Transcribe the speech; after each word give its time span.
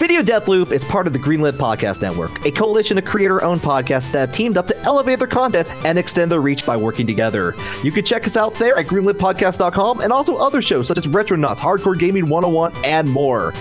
Video 0.00 0.22
Deathloop 0.22 0.72
is 0.72 0.82
part 0.82 1.06
of 1.06 1.12
the 1.12 1.18
Greenlit 1.18 1.52
Podcast 1.52 2.00
Network, 2.00 2.46
a 2.46 2.50
coalition 2.50 2.96
of 2.96 3.04
creator 3.04 3.44
owned 3.44 3.60
podcasts 3.60 4.10
that 4.12 4.20
have 4.20 4.32
teamed 4.32 4.56
up 4.56 4.66
to 4.66 4.76
elevate 4.78 5.18
their 5.18 5.28
content 5.28 5.68
and 5.84 5.98
extend 5.98 6.32
their 6.32 6.40
reach 6.40 6.64
by 6.64 6.74
working 6.74 7.06
together. 7.06 7.54
You 7.84 7.92
can 7.92 8.02
check 8.02 8.26
us 8.26 8.34
out 8.34 8.54
there 8.54 8.78
at 8.78 8.86
greenlitpodcast.com 8.86 10.00
and 10.00 10.10
also 10.10 10.36
other 10.36 10.62
shows 10.62 10.88
such 10.88 10.96
as 10.96 11.06
Retronauts, 11.06 11.58
Hardcore 11.58 11.98
Gaming 11.98 12.30
101, 12.30 12.72
and 12.82 13.10
more. 13.10 13.52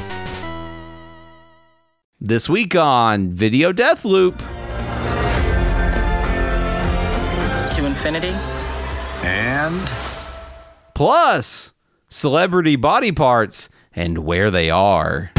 This 2.21 2.47
week 2.47 2.73
on 2.73 3.31
Video 3.31 3.73
Deathloop. 3.73 4.37
To 7.75 7.85
infinity 7.85 8.33
And 9.23 9.91
Plus, 10.95 11.73
celebrity 12.07 12.77
body 12.77 13.11
parts 13.11 13.67
and 13.93 14.19
where 14.19 14.49
they 14.49 14.69
are. 14.69 15.33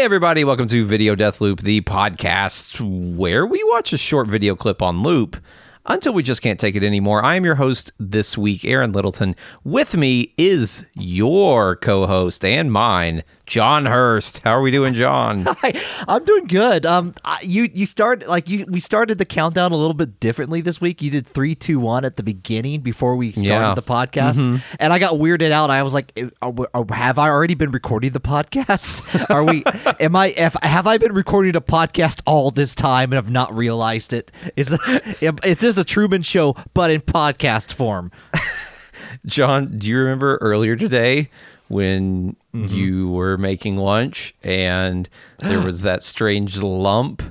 Hey, 0.00 0.04
everybody, 0.06 0.44
welcome 0.44 0.66
to 0.68 0.86
Video 0.86 1.14
Death 1.14 1.42
Loop, 1.42 1.60
the 1.60 1.82
podcast 1.82 2.80
where 3.18 3.44
we 3.44 3.62
watch 3.64 3.92
a 3.92 3.98
short 3.98 4.28
video 4.28 4.56
clip 4.56 4.80
on 4.80 5.02
loop 5.02 5.36
until 5.84 6.14
we 6.14 6.22
just 6.22 6.40
can't 6.40 6.58
take 6.58 6.74
it 6.74 6.82
anymore. 6.82 7.22
I 7.22 7.34
am 7.34 7.44
your 7.44 7.56
host 7.56 7.92
this 8.00 8.38
week, 8.38 8.64
Aaron 8.64 8.92
Littleton. 8.92 9.36
With 9.62 9.94
me 9.94 10.32
is 10.38 10.86
your 10.94 11.76
co 11.76 12.06
host 12.06 12.46
and 12.46 12.72
mine, 12.72 13.24
John 13.50 13.84
Hurst. 13.84 14.38
How 14.44 14.52
are 14.52 14.62
we 14.62 14.70
doing, 14.70 14.94
John? 14.94 15.44
Hi, 15.48 15.72
I'm 16.06 16.22
doing 16.24 16.44
good. 16.46 16.86
Um, 16.86 17.12
I, 17.24 17.40
you 17.42 17.68
you 17.74 17.84
start 17.84 18.28
like 18.28 18.48
you 18.48 18.64
we 18.68 18.78
started 18.78 19.18
the 19.18 19.24
countdown 19.26 19.72
a 19.72 19.76
little 19.76 19.92
bit 19.92 20.20
differently 20.20 20.60
this 20.60 20.80
week. 20.80 21.02
You 21.02 21.10
did 21.10 21.26
three, 21.26 21.56
two, 21.56 21.80
one 21.80 22.04
at 22.04 22.14
the 22.14 22.22
beginning 22.22 22.82
before 22.82 23.16
we 23.16 23.32
started 23.32 23.48
Yeah. 23.48 23.74
the 23.74 23.82
podcast, 23.82 24.62
and 24.78 24.92
I 24.92 25.00
got 25.00 25.14
weirded 25.14 25.50
out. 25.50 25.68
I 25.68 25.82
was 25.82 25.92
like, 25.92 26.12
"Eh, 26.16 26.28
are 26.40 26.54
are- 26.74 26.86
have 26.94 27.18
I 27.18 27.28
already 27.28 27.54
been 27.54 27.72
recording 27.72 28.12
the 28.12 28.20
podcast? 28.20 29.00
Are 29.34 29.42
we? 29.42 29.64
am 29.98 30.14
I? 30.14 30.28
If, 30.28 30.54
have 30.62 30.86
I 30.86 30.98
been 30.98 31.12
recording 31.12 31.56
a 31.56 31.60
podcast 31.60 32.22
all 32.26 32.52
this 32.52 32.76
time 32.76 33.10
and 33.12 33.14
have 33.14 33.32
not 33.32 33.52
realized 33.52 34.12
it? 34.12 34.30
Is 34.56 34.70
is 35.20 35.58
this 35.58 35.76
a 35.76 35.82
Truman 35.82 36.22
Show 36.22 36.54
but 36.72 36.92
in 36.92 37.00
podcast 37.00 37.72
form? 37.72 38.12
John, 39.26 39.76
do 39.78 39.88
you 39.88 39.98
remember 39.98 40.36
earlier 40.40 40.76
today 40.76 41.30
when 41.70 42.36
you 42.52 43.08
were 43.10 43.38
making 43.38 43.76
lunch 43.78 44.34
and 44.42 45.08
there 45.38 45.60
was 45.64 45.82
that 45.82 46.02
strange 46.02 46.60
lump 46.60 47.22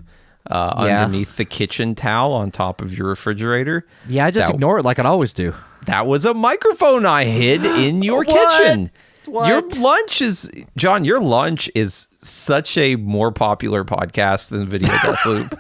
uh, 0.50 0.84
Yeah. 0.88 1.04
underneath 1.04 1.38
the 1.38 1.46
kitchen 1.46 1.94
towel 1.94 2.34
on 2.34 2.50
top 2.50 2.82
of 2.82 2.98
your 2.98 3.08
refrigerator? 3.10 3.86
Yeah, 4.08 4.26
I 4.26 4.32
just 4.32 4.48
That- 4.48 4.56
ignore 4.56 4.80
it 4.80 4.84
like 4.86 4.98
I 4.98 5.04
always 5.04 5.34
do. 5.34 5.54
That 5.86 6.08
was 6.08 6.26
a 6.26 6.34
microphone 6.34 7.06
I 7.06 7.26
hid 7.26 7.66
in 7.66 8.02
your 8.02 8.24
What? 8.24 8.60
kitchen. 8.64 8.90
Your 9.28 9.62
lunch 9.78 10.22
is 10.24 10.50
John. 10.76 11.06
Your 11.06 11.20
lunch 11.20 11.70
is 11.76 12.08
such 12.24 12.78
a 12.78 12.96
more 12.96 13.32
popular 13.32 13.84
podcast 13.84 14.50
than 14.50 14.66
Video 14.68 14.88
Death 14.90 15.26
Loop. 15.26 15.60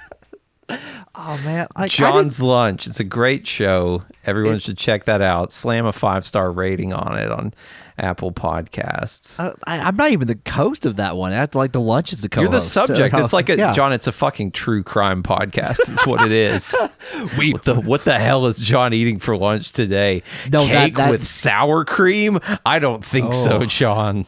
Oh 1.16 1.40
man, 1.44 1.68
I 1.76 1.88
John's 1.88 2.42
Lunch. 2.42 2.88
It's 2.88 3.00
a 3.00 3.04
great 3.04 3.46
show. 3.46 4.04
Everyone 4.26 4.60
should 4.60 4.78
check 4.78 5.04
that 5.06 5.22
out. 5.22 5.52
Slam 5.52 5.86
a 5.86 5.92
five 5.92 6.26
star 6.26 6.52
rating 6.52 6.94
on 6.94 7.18
it 7.18 7.32
on 7.32 7.54
Apple 8.00 8.32
Podcasts. 8.32 9.40
Uh, 9.40 9.54
I, 9.68 9.80
I'm 9.80 9.96
not 9.96 10.12
even 10.12 10.28
the 10.28 10.40
host 10.50 10.86
of 10.86 10.96
that 10.98 11.16
one. 11.18 11.32
That's 11.32 11.56
like 11.56 11.72
the 11.72 11.82
lunch 11.82 12.14
is 12.14 12.22
the 12.22 12.30
co 12.30 12.42
You're 12.42 12.50
the 12.50 12.62
subject. 12.62 13.14
It's 13.16 13.34
like 13.34 13.50
a 13.50 13.58
yeah. 13.58 13.74
John. 13.74 13.94
It's 13.94 14.08
a 14.08 14.12
fucking 14.12 14.52
true 14.52 14.84
crime 14.84 15.24
podcast. 15.24 15.90
Is 15.90 16.06
what 16.06 16.26
it 16.26 16.32
is. 16.32 16.76
we 17.38 17.54
what 17.54 17.64
the 17.64 17.76
what 17.76 18.06
the 18.06 18.18
hell 18.20 18.46
is 18.48 18.58
John 18.60 18.94
eating 18.94 19.20
for 19.20 19.38
lunch 19.38 19.74
today? 19.74 20.24
No, 20.52 20.66
Cake 20.66 20.96
that- 20.96 21.12
with 21.12 21.26
sour 21.26 21.86
cream? 21.86 22.40
I 22.66 22.80
don't 22.80 23.04
think 23.04 23.34
so, 23.34 23.60
Oh. 23.60 23.66
John. 23.66 24.26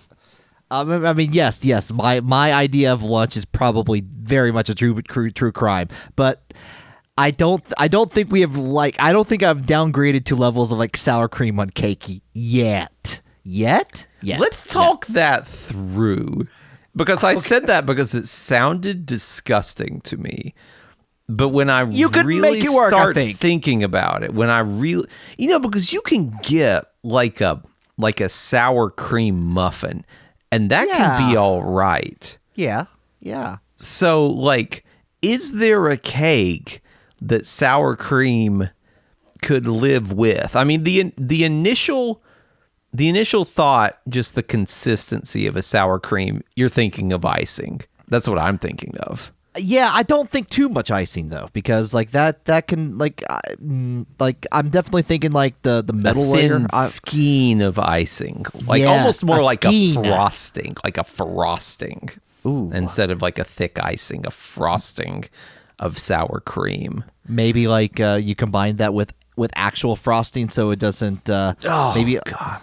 Um, 0.70 1.06
I 1.06 1.12
mean, 1.12 1.34
yes, 1.34 1.66
yes. 1.66 1.92
My 1.92 2.22
my 2.22 2.54
idea 2.54 2.94
of 2.94 3.04
lunch 3.04 3.36
is 3.36 3.44
probably 3.44 4.02
very 4.08 4.52
much 4.54 4.70
a 4.70 4.76
true 4.76 5.02
true, 5.02 5.30
true 5.30 5.52
crime, 5.52 5.90
but 6.16 6.54
I 7.18 7.32
don't 7.32 7.62
I 7.78 7.90
don't 7.90 8.10
think 8.12 8.32
we 8.32 8.40
have 8.40 8.56
like 8.56 8.96
I 8.98 9.12
don't 9.12 9.28
think 9.28 9.44
I've 9.44 9.64
downgraded 9.64 10.24
to 10.26 10.36
levels 10.38 10.72
of 10.72 10.78
like 10.80 10.96
sour 10.96 11.28
cream 11.28 11.60
on 11.60 11.72
cake 11.72 12.22
yet. 12.34 13.22
Yet? 13.44 14.08
Yet. 14.22 14.40
Let's 14.40 14.64
talk 14.66 15.06
that 15.08 15.48
through 15.48 16.48
because 16.96 17.24
I 17.24 17.36
said 17.36 17.68
that 17.68 17.86
because 17.86 18.14
it 18.14 18.28
sounded 18.28 19.06
disgusting 19.06 20.02
to 20.02 20.18
me. 20.18 20.54
But 21.28 21.50
when 21.50 21.70
I 21.70 21.84
You 21.90 22.10
could 22.10 22.26
really 22.26 22.58
make 22.58 22.64
it 22.66 22.70
work, 22.72 22.88
I 22.88 22.98
start 22.98 23.16
think. 23.16 23.38
thinking 23.38 23.84
about 23.84 24.24
it, 24.24 24.34
when 24.34 24.50
I 24.50 24.60
really, 24.60 25.08
you 25.38 25.48
know, 25.48 25.60
because 25.60 25.94
you 25.94 26.02
can 26.02 26.38
get 26.44 26.86
like 27.04 27.40
a 27.42 27.62
like 27.98 28.20
a 28.20 28.28
sour 28.30 28.90
cream 28.90 29.42
muffin, 29.46 30.06
and 30.52 30.70
that 30.72 30.90
can 30.90 31.30
be 31.30 31.38
all 31.38 31.64
right. 31.64 32.38
Yeah. 32.56 32.86
Yeah. 33.22 33.58
So, 33.76 34.28
like, 34.28 34.84
is 35.22 35.60
there 35.60 35.88
a 35.88 35.98
cake 35.98 36.82
that 37.22 37.46
sour 37.46 37.96
cream 37.96 38.70
could 39.42 39.68
live 39.68 40.12
with? 40.12 40.56
I 40.56 40.64
mean, 40.66 40.84
the 40.84 41.14
the 41.18 41.46
initial 41.46 42.22
the 42.94 43.08
initial 43.10 43.46
thought, 43.46 44.00
just 44.10 44.36
the 44.36 44.44
consistency 44.44 45.48
of 45.48 45.56
a 45.56 45.62
sour 45.62 46.00
cream, 46.00 46.44
you're 46.56 46.70
thinking 46.70 47.14
of 47.14 47.24
icing. 47.26 47.82
That's 48.08 48.28
what 48.28 48.38
I'm 48.40 48.58
thinking 48.58 48.96
of. 48.98 49.32
Yeah, 49.58 49.90
I 49.94 50.04
don't 50.04 50.30
think 50.30 50.50
too 50.50 50.70
much 50.70 50.92
icing 50.92 51.28
though, 51.28 51.50
because 51.52 51.94
like 51.94 52.12
that 52.12 52.46
that 52.46 52.68
can 52.68 52.98
like 52.98 53.22
I- 53.30 53.42
like 54.20 54.48
I'm 54.52 54.70
definitely 54.70 55.02
thinking 55.02 55.32
like 55.32 55.62
the 55.64 55.82
the 55.82 55.92
metal 55.94 56.34
a 56.34 56.38
thin 56.38 56.68
layer. 56.72 56.84
Skein 56.86 57.62
of 57.62 57.78
icing, 57.78 58.46
like 58.66 58.82
Yeah, 58.82 58.88
almost 58.98 59.26
more 59.26 59.40
a 59.40 59.44
like 59.44 59.64
skein. 59.64 59.98
a 59.98 60.04
frosting, 60.04 60.76
like 60.86 60.98
a 60.98 61.04
frosting, 61.04 62.10
Ooh. 62.46 62.70
instead 62.74 63.12
of 63.12 63.22
like 63.22 63.40
a 63.40 63.44
thick 63.44 63.78
icing, 63.84 64.26
a 64.26 64.32
frosting 64.32 65.26
of 65.80 65.98
sour 65.98 66.42
cream. 66.46 67.04
maybe 67.28 67.68
like 67.68 68.00
uh, 68.00 68.20
you 68.22 68.36
combine 68.36 68.78
that 68.78 68.94
with 68.94 69.14
with 69.42 69.52
actual 69.56 69.96
frosting 69.96 70.50
so 70.50 70.70
it 70.72 70.80
doesn't 70.80 71.30
uh 71.30 71.54
Oh, 71.66 71.92
maybe 71.96 72.18
God. 72.26 72.62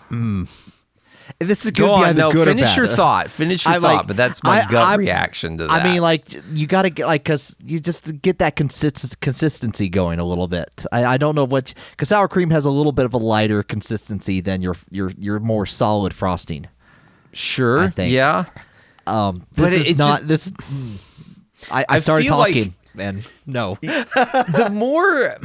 this 1.40 1.64
is 1.66 1.72
Go 1.72 1.86
gonna 1.88 2.02
be 2.04 2.08
either 2.10 2.18
no. 2.22 2.32
good 2.32 2.48
or 2.48 2.50
Finish 2.52 2.64
bad. 2.64 2.76
your 2.78 2.86
thought. 2.86 3.30
Finish 3.30 3.64
your 3.66 3.74
I, 3.74 3.78
thought. 3.78 3.96
like- 3.96 4.06
but 4.06 4.16
that's 4.16 4.42
my 4.42 4.60
I- 4.60 4.70
gut 4.70 4.86
I'm- 4.88 4.98
reaction 4.98 5.58
to 5.58 5.66
that. 5.66 5.70
I 5.70 5.84
mean, 5.84 6.00
like 6.00 6.24
you 6.54 6.66
gotta 6.66 6.90
get 6.90 7.06
like 7.06 7.24
cause 7.24 7.54
you 7.62 7.78
just 7.80 8.22
get 8.22 8.38
that 8.38 8.56
consist- 8.56 9.20
consistency 9.20 9.88
going 9.88 10.18
a 10.18 10.24
little 10.24 10.48
bit. 10.48 10.86
I, 10.90 11.04
I 11.04 11.16
don't 11.18 11.34
know 11.34 11.44
what 11.44 11.74
because 11.90 12.08
sour 12.08 12.28
cream 12.28 12.50
has 12.50 12.64
a 12.64 12.70
little 12.70 12.92
bit 12.92 13.04
of 13.04 13.12
a 13.14 13.18
lighter 13.18 13.62
consistency 13.62 14.40
than 14.40 14.62
your 14.62 14.74
your 14.90 15.10
your 15.18 15.38
more 15.40 15.66
solid 15.66 16.14
frosting. 16.14 16.66
sure, 17.32 17.80
I 17.80 17.90
think. 17.90 18.12
yeah. 18.12 18.46
Um, 19.06 19.46
this 19.52 19.64
But 19.64 19.72
it- 19.74 19.86
it's 19.88 19.98
not 19.98 20.24
just- 20.26 20.56
this. 20.56 20.68
mm. 20.70 20.96
I, 21.70 21.80
I 21.80 21.84
I 21.96 21.98
started 22.00 22.26
feel 22.28 22.38
like- 22.38 22.54
talking 22.54 22.74
and 22.98 23.28
no. 23.46 23.78
the 23.82 24.70
more 24.72 25.36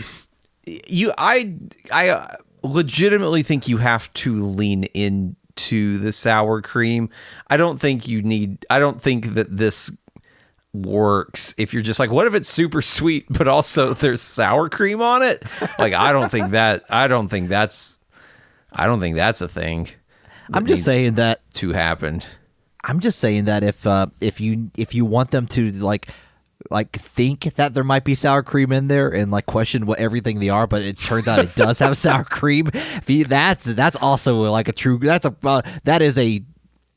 you, 0.66 1.14
I, 1.18 1.56
I 1.92 2.36
legitimately 2.64 3.44
think 3.44 3.68
you 3.68 3.78
have 3.78 4.12
to 4.14 4.44
lean 4.44 4.86
into 4.86 5.98
the 5.98 6.12
sour 6.12 6.62
cream. 6.62 7.10
I 7.50 7.58
don't 7.58 7.80
think 7.80 8.08
you 8.08 8.22
need. 8.22 8.66
I 8.70 8.80
don't 8.80 9.02
think 9.02 9.34
that 9.34 9.56
this 9.56 9.92
works 10.74 11.54
if 11.58 11.72
you're 11.74 11.84
just 11.84 12.00
like, 12.00 12.10
what 12.12 12.26
if 12.26 12.34
it's 12.34 12.50
super 12.50 12.82
sweet, 12.82 13.26
but 13.30 13.48
also 13.48 13.94
there's 13.94 14.22
sour 14.22 14.70
cream 14.70 15.02
on 15.02 15.22
it? 15.22 15.44
Like, 15.78 15.94
I 15.94 16.12
don't 16.12 16.30
think 16.30 16.52
that. 16.52 16.84
I 16.90 17.08
don't 17.08 17.28
think 17.28 17.50
that's. 17.50 18.00
I 18.72 18.88
don't 18.88 19.00
think 19.00 19.16
that's 19.16 19.42
a 19.42 19.48
thing. 19.48 19.86
that 19.86 20.58
I'm 20.58 20.66
just 20.66 20.84
saying 20.84 21.14
that 21.16 21.42
to 21.56 21.74
happen. 21.74 22.22
I'm 22.84 23.00
just 23.00 23.20
saying 23.20 23.46
that 23.46 23.64
if 23.64 23.86
uh, 23.88 24.08
if 24.20 24.42
you 24.42 24.72
if 24.78 24.94
you 24.94 25.06
want 25.06 25.32
them 25.32 25.48
to 25.48 25.72
like 25.72 26.10
like 26.70 26.92
think 26.94 27.56
that 27.56 27.74
there 27.74 27.84
might 27.84 28.04
be 28.04 28.16
sour 28.16 28.42
cream 28.44 28.72
in 28.72 28.88
there 28.88 29.10
and 29.10 29.32
like 29.32 29.46
question 29.46 29.86
what 29.86 30.00
everything 30.00 30.40
they 30.40 30.50
are, 30.50 30.66
but 30.68 30.82
it 30.82 30.98
turns 30.98 31.28
out 31.28 31.40
it 31.40 31.56
does 31.56 31.80
have 31.80 31.98
sour 32.06 32.24
cream. 32.24 32.70
That's 33.06 33.66
that's 33.66 33.96
also 33.98 34.42
like 34.44 34.68
a 34.68 34.72
true 34.74 34.98
that's 34.98 35.26
a 35.26 35.36
uh, 35.44 35.62
that 35.84 36.02
is 36.02 36.18
a 36.18 36.44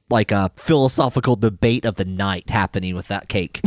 like 0.08 0.30
a 0.30 0.50
philosophical 0.56 1.34
debate 1.36 1.84
of 1.84 1.96
the 1.96 2.04
night 2.04 2.48
happening 2.50 2.94
with 2.94 3.08
that 3.08 3.28
cake. 3.28 3.60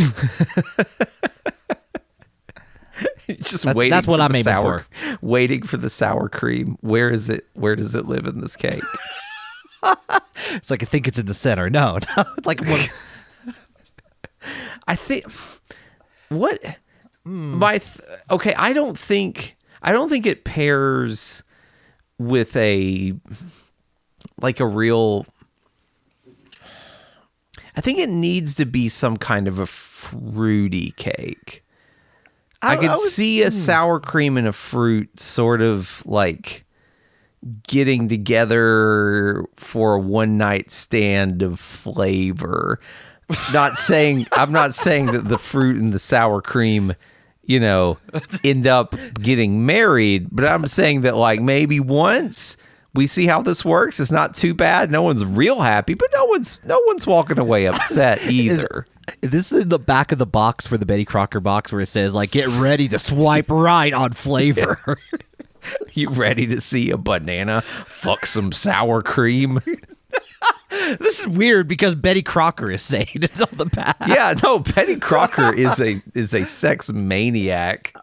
just 3.27 3.63
That's- 3.63 3.75
waiting. 3.75 3.91
that's 3.91 4.07
what 4.07 4.17
for 4.17 4.23
I'm 4.23 4.31
the 4.31 4.37
aiming 4.37 4.43
sour, 4.43 4.85
Waiting 5.21 5.63
for 5.63 5.77
the 5.77 5.89
sour 5.89 6.29
cream. 6.29 6.77
Where 6.81 7.09
is 7.09 7.29
it? 7.29 7.45
Where 7.53 7.75
does 7.75 7.95
it 7.95 8.05
live 8.07 8.25
in 8.25 8.41
this 8.41 8.55
cake? 8.55 8.83
it's 10.51 10.69
like 10.69 10.83
I 10.83 10.85
think 10.85 11.07
it's 11.07 11.19
in 11.19 11.25
the 11.25 11.33
center. 11.33 11.69
No, 11.69 11.99
no, 12.17 12.23
it's 12.37 12.47
like 12.47 12.61
one, 12.65 12.79
I 14.87 14.95
think 14.95 15.25
what 16.29 16.59
hmm. 17.23 17.55
my 17.57 17.77
th- 17.79 18.05
okay. 18.31 18.53
I 18.55 18.73
don't 18.73 18.97
think 18.97 19.57
I 19.81 19.91
don't 19.91 20.09
think 20.09 20.25
it 20.25 20.43
pairs 20.43 21.43
with 22.17 22.55
a 22.55 23.13
like 24.41 24.59
a 24.59 24.67
real. 24.67 25.25
I 27.75 27.81
think 27.81 27.99
it 27.99 28.09
needs 28.09 28.55
to 28.55 28.65
be 28.65 28.89
some 28.89 29.15
kind 29.15 29.47
of 29.47 29.59
a 29.59 29.65
fruity 29.65 30.91
cake. 30.97 31.63
I, 32.61 32.73
I- 32.73 32.77
could 32.77 32.89
I 32.89 32.93
was- 32.93 33.13
see 33.13 33.41
a 33.41 33.45
hmm. 33.45 33.51
sour 33.51 33.99
cream 33.99 34.37
and 34.37 34.47
a 34.47 34.51
fruit 34.51 35.19
sort 35.19 35.61
of 35.61 36.03
like 36.05 36.65
getting 37.67 38.09
together 38.09 39.45
for 39.55 39.95
a 39.95 39.99
one 39.99 40.37
night 40.37 40.71
stand 40.71 41.41
of 41.41 41.59
flavor. 41.59 42.79
Not 43.53 43.77
saying 43.77 44.27
I'm 44.31 44.51
not 44.51 44.73
saying 44.73 45.07
that 45.07 45.27
the 45.27 45.37
fruit 45.37 45.77
and 45.77 45.93
the 45.93 45.99
sour 45.99 46.41
cream, 46.41 46.93
you 47.43 47.59
know, 47.59 47.97
end 48.43 48.67
up 48.67 48.95
getting 49.15 49.65
married, 49.65 50.27
but 50.31 50.45
I'm 50.45 50.67
saying 50.67 51.01
that 51.01 51.15
like 51.15 51.39
maybe 51.39 51.79
once 51.79 52.57
we 52.95 53.05
see 53.07 53.27
how 53.27 53.41
this 53.41 53.63
works, 53.63 53.99
it's 53.99 54.11
not 54.11 54.33
too 54.33 54.53
bad. 54.53 54.89
No 54.89 55.03
one's 55.03 55.23
real 55.23 55.61
happy, 55.61 55.93
but 55.93 56.09
no 56.13 56.25
one's 56.25 56.59
no 56.65 56.81
one's 56.87 57.05
walking 57.05 57.37
away 57.39 57.67
upset 57.67 58.23
either. 58.29 58.85
This 59.21 59.51
is 59.51 59.63
in 59.63 59.69
the 59.69 59.79
back 59.79 60.11
of 60.11 60.17
the 60.19 60.25
box 60.25 60.67
for 60.67 60.77
the 60.77 60.85
Betty 60.85 61.05
Crocker 61.05 61.39
box 61.39 61.71
where 61.71 61.81
it 61.81 61.87
says 61.87 62.13
like 62.15 62.31
get 62.31 62.47
ready 62.47 62.87
to 62.89 62.99
swipe 62.99 63.49
right 63.49 63.93
on 63.93 64.11
flavor. 64.11 64.97
You 65.91 66.09
ready 66.09 66.47
to 66.47 66.61
see 66.61 66.89
a 66.89 66.97
banana 66.97 67.61
fuck 67.61 68.25
some 68.25 68.51
sour 68.51 69.03
cream? 69.03 69.59
this 70.99 71.19
is 71.19 71.27
weird 71.27 71.67
because 71.67 71.95
Betty 71.95 72.21
Crocker 72.21 72.71
is 72.71 72.81
saying 72.81 73.07
it 73.13 73.41
on 73.41 73.57
the 73.57 73.65
back. 73.65 73.97
yeah, 74.07 74.33
no, 74.43 74.59
Betty 74.59 74.95
Crocker 74.97 75.53
is 75.57 75.79
a 75.79 76.01
is 76.15 76.33
a 76.33 76.45
sex 76.45 76.91
maniac. 76.91 77.95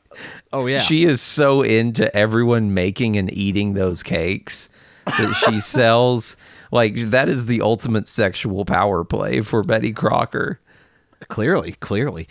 Oh 0.52 0.66
yeah. 0.66 0.78
She 0.78 1.04
is 1.04 1.20
so 1.20 1.62
into 1.62 2.14
everyone 2.16 2.74
making 2.74 3.16
and 3.16 3.32
eating 3.32 3.74
those 3.74 4.02
cakes 4.02 4.70
that 5.06 5.32
she 5.34 5.60
sells. 5.60 6.36
Like 6.72 6.96
that 6.96 7.28
is 7.28 7.46
the 7.46 7.60
ultimate 7.62 8.08
sexual 8.08 8.64
power 8.64 9.04
play 9.04 9.40
for 9.40 9.62
Betty 9.62 9.92
Crocker. 9.92 10.60
clearly, 11.28 11.72
clearly. 11.72 12.28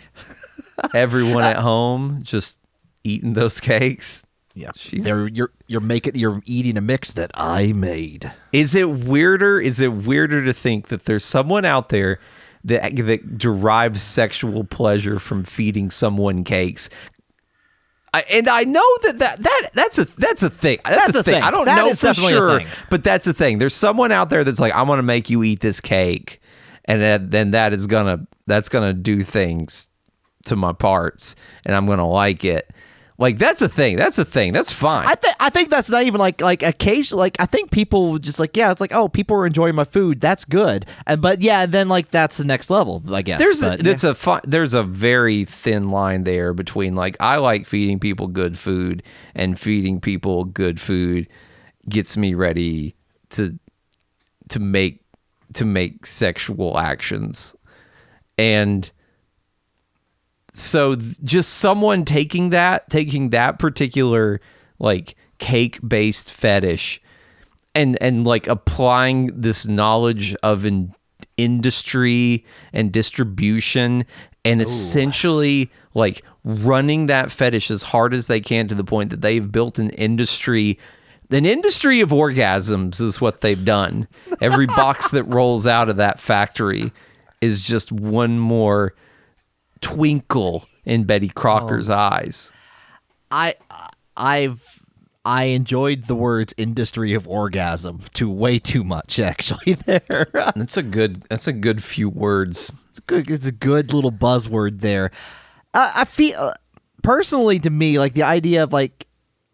Everyone 0.94 1.42
at 1.42 1.56
home 1.56 2.20
just 2.22 2.58
eating 3.04 3.32
those 3.32 3.60
cakes. 3.60 4.26
Yeah. 4.56 4.70
They're, 4.90 5.28
you're 5.28 5.50
you're 5.66 5.82
making 5.82 6.14
you're 6.16 6.40
eating 6.46 6.78
a 6.78 6.80
mix 6.80 7.10
that 7.10 7.30
I 7.34 7.72
made. 7.72 8.32
Is 8.52 8.74
it 8.74 8.88
weirder? 8.88 9.60
Is 9.60 9.80
it 9.80 9.92
weirder 9.92 10.44
to 10.46 10.54
think 10.54 10.88
that 10.88 11.04
there's 11.04 11.24
someone 11.24 11.66
out 11.66 11.90
there 11.90 12.18
that 12.64 12.96
that 12.96 13.36
derives 13.36 14.00
sexual 14.02 14.64
pleasure 14.64 15.18
from 15.18 15.44
feeding 15.44 15.90
someone 15.90 16.42
cakes? 16.42 16.88
I, 18.14 18.24
and 18.32 18.48
I 18.48 18.64
know 18.64 18.86
that, 19.02 19.18
that 19.18 19.42
that 19.42 19.70
that's 19.74 19.98
a 19.98 20.06
that's 20.06 20.42
a 20.42 20.48
thing. 20.48 20.78
That's, 20.86 21.08
That's 21.08 21.18
a 21.18 21.22
thing. 21.22 21.34
thing. 21.34 21.42
I 21.42 21.50
don't 21.50 21.66
That 21.66 21.84
know 21.84 21.92
for 21.92 22.14
sure, 22.14 22.62
but 22.88 23.04
that's 23.04 23.26
a 23.26 23.34
thing. 23.34 23.58
There's 23.58 23.74
someone 23.74 24.10
out 24.10 24.30
there 24.30 24.42
that's 24.42 24.58
like, 24.58 24.74
I'm 24.74 24.86
gonna 24.86 25.02
make 25.02 25.28
you 25.28 25.42
eat 25.42 25.60
this 25.60 25.82
cake, 25.82 26.40
and 26.86 27.02
that, 27.02 27.30
then 27.30 27.50
that 27.50 27.74
is 27.74 27.86
gonna 27.86 28.26
that's 28.46 28.70
gonna 28.70 28.94
do 28.94 29.22
things 29.22 29.88
to 30.46 30.56
my 30.56 30.72
parts, 30.72 31.36
and 31.66 31.74
I'm 31.76 31.84
gonna 31.84 32.08
like 32.08 32.42
it. 32.42 32.72
Like 33.18 33.38
that's 33.38 33.62
a 33.62 33.68
thing. 33.68 33.96
That's 33.96 34.18
a 34.18 34.24
thing. 34.24 34.52
That's 34.52 34.70
fine. 34.70 35.06
I 35.06 35.14
think 35.14 35.34
I 35.40 35.48
think 35.48 35.70
that's 35.70 35.88
not 35.88 36.02
even 36.02 36.18
like 36.20 36.40
like 36.42 36.62
occasion 36.62 37.16
like 37.16 37.36
I 37.40 37.46
think 37.46 37.70
people 37.70 38.18
just 38.18 38.38
like 38.38 38.56
yeah 38.56 38.70
it's 38.70 38.80
like 38.80 38.94
oh 38.94 39.08
people 39.08 39.36
are 39.36 39.46
enjoying 39.46 39.74
my 39.74 39.84
food 39.84 40.20
that's 40.20 40.44
good 40.44 40.84
and 41.06 41.22
but 41.22 41.40
yeah 41.40 41.64
then 41.64 41.88
like 41.88 42.10
that's 42.10 42.36
the 42.36 42.44
next 42.44 42.68
level 42.68 43.02
I 43.10 43.22
guess 43.22 43.38
There's 43.38 43.62
a, 43.62 43.70
But, 43.70 43.84
there's 43.84 44.04
a 44.04 44.40
there's 44.44 44.74
a 44.74 44.82
very 44.82 45.44
thin 45.44 45.90
line 45.90 46.24
there 46.24 46.52
between 46.52 46.94
like 46.94 47.16
I 47.18 47.36
like 47.36 47.66
feeding 47.66 47.98
people 47.98 48.26
good 48.26 48.58
food 48.58 49.02
and 49.34 49.58
feeding 49.58 49.98
people 49.98 50.44
good 50.44 50.78
food 50.78 51.26
gets 51.88 52.18
me 52.18 52.34
ready 52.34 52.96
to 53.30 53.58
to 54.50 54.60
make 54.60 55.00
to 55.54 55.64
make 55.64 56.04
sexual 56.04 56.78
actions 56.78 57.56
and 58.36 58.92
so 60.56 60.94
th- 60.94 61.16
just 61.22 61.54
someone 61.54 62.04
taking 62.04 62.50
that 62.50 62.88
taking 62.88 63.30
that 63.30 63.58
particular 63.58 64.40
like 64.78 65.14
cake 65.38 65.78
based 65.86 66.32
fetish 66.32 67.00
and 67.74 68.00
and 68.00 68.24
like 68.24 68.46
applying 68.46 69.26
this 69.38 69.68
knowledge 69.68 70.34
of 70.42 70.64
an 70.64 70.94
industry 71.36 72.44
and 72.72 72.90
distribution 72.90 74.04
and 74.46 74.62
essentially 74.62 75.70
like 75.94 76.22
running 76.44 77.06
that 77.06 77.30
fetish 77.30 77.70
as 77.70 77.82
hard 77.82 78.14
as 78.14 78.26
they 78.26 78.40
can 78.40 78.66
to 78.66 78.74
the 78.74 78.84
point 78.84 79.10
that 79.10 79.20
they've 79.20 79.52
built 79.52 79.78
an 79.78 79.90
industry 79.90 80.78
an 81.30 81.44
industry 81.44 82.00
of 82.00 82.10
orgasms 82.10 83.00
is 83.00 83.20
what 83.20 83.40
they've 83.40 83.64
done. 83.64 84.06
Every 84.40 84.66
box 84.66 85.10
that 85.10 85.24
rolls 85.24 85.66
out 85.66 85.88
of 85.88 85.96
that 85.96 86.20
factory 86.20 86.92
is 87.40 87.60
just 87.62 87.90
one 87.90 88.38
more 88.38 88.94
twinkle 89.80 90.66
in 90.84 91.04
Betty 91.04 91.28
Crocker's 91.28 91.90
eyes. 91.90 92.52
I 93.30 93.54
I've 94.16 94.62
I 95.24 95.44
enjoyed 95.44 96.04
the 96.04 96.14
words 96.14 96.54
industry 96.56 97.14
of 97.14 97.26
orgasm 97.26 98.00
to 98.14 98.30
way 98.30 98.58
too 98.58 98.84
much 98.84 99.18
actually 99.20 99.74
there. 99.74 100.28
That's 100.32 100.76
a 100.76 100.82
good 100.82 101.22
that's 101.24 101.48
a 101.48 101.52
good 101.52 101.82
few 101.82 102.08
words. 102.08 102.72
It's, 102.90 102.98
a 102.98 103.02
good, 103.02 103.30
it's 103.30 103.46
a 103.46 103.52
good 103.52 103.92
little 103.92 104.12
buzzword 104.12 104.80
there. 104.80 105.10
I, 105.74 105.92
I 105.96 106.04
feel 106.04 106.38
uh, 106.38 106.54
personally 107.02 107.58
to 107.60 107.70
me 107.70 107.98
like 107.98 108.14
the 108.14 108.22
idea 108.22 108.62
of 108.62 108.72
like 108.72 109.06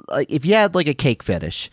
like 0.08 0.30
if 0.30 0.44
you 0.44 0.54
had 0.54 0.74
like 0.74 0.86
a 0.86 0.94
cake 0.94 1.22
fetish 1.22 1.70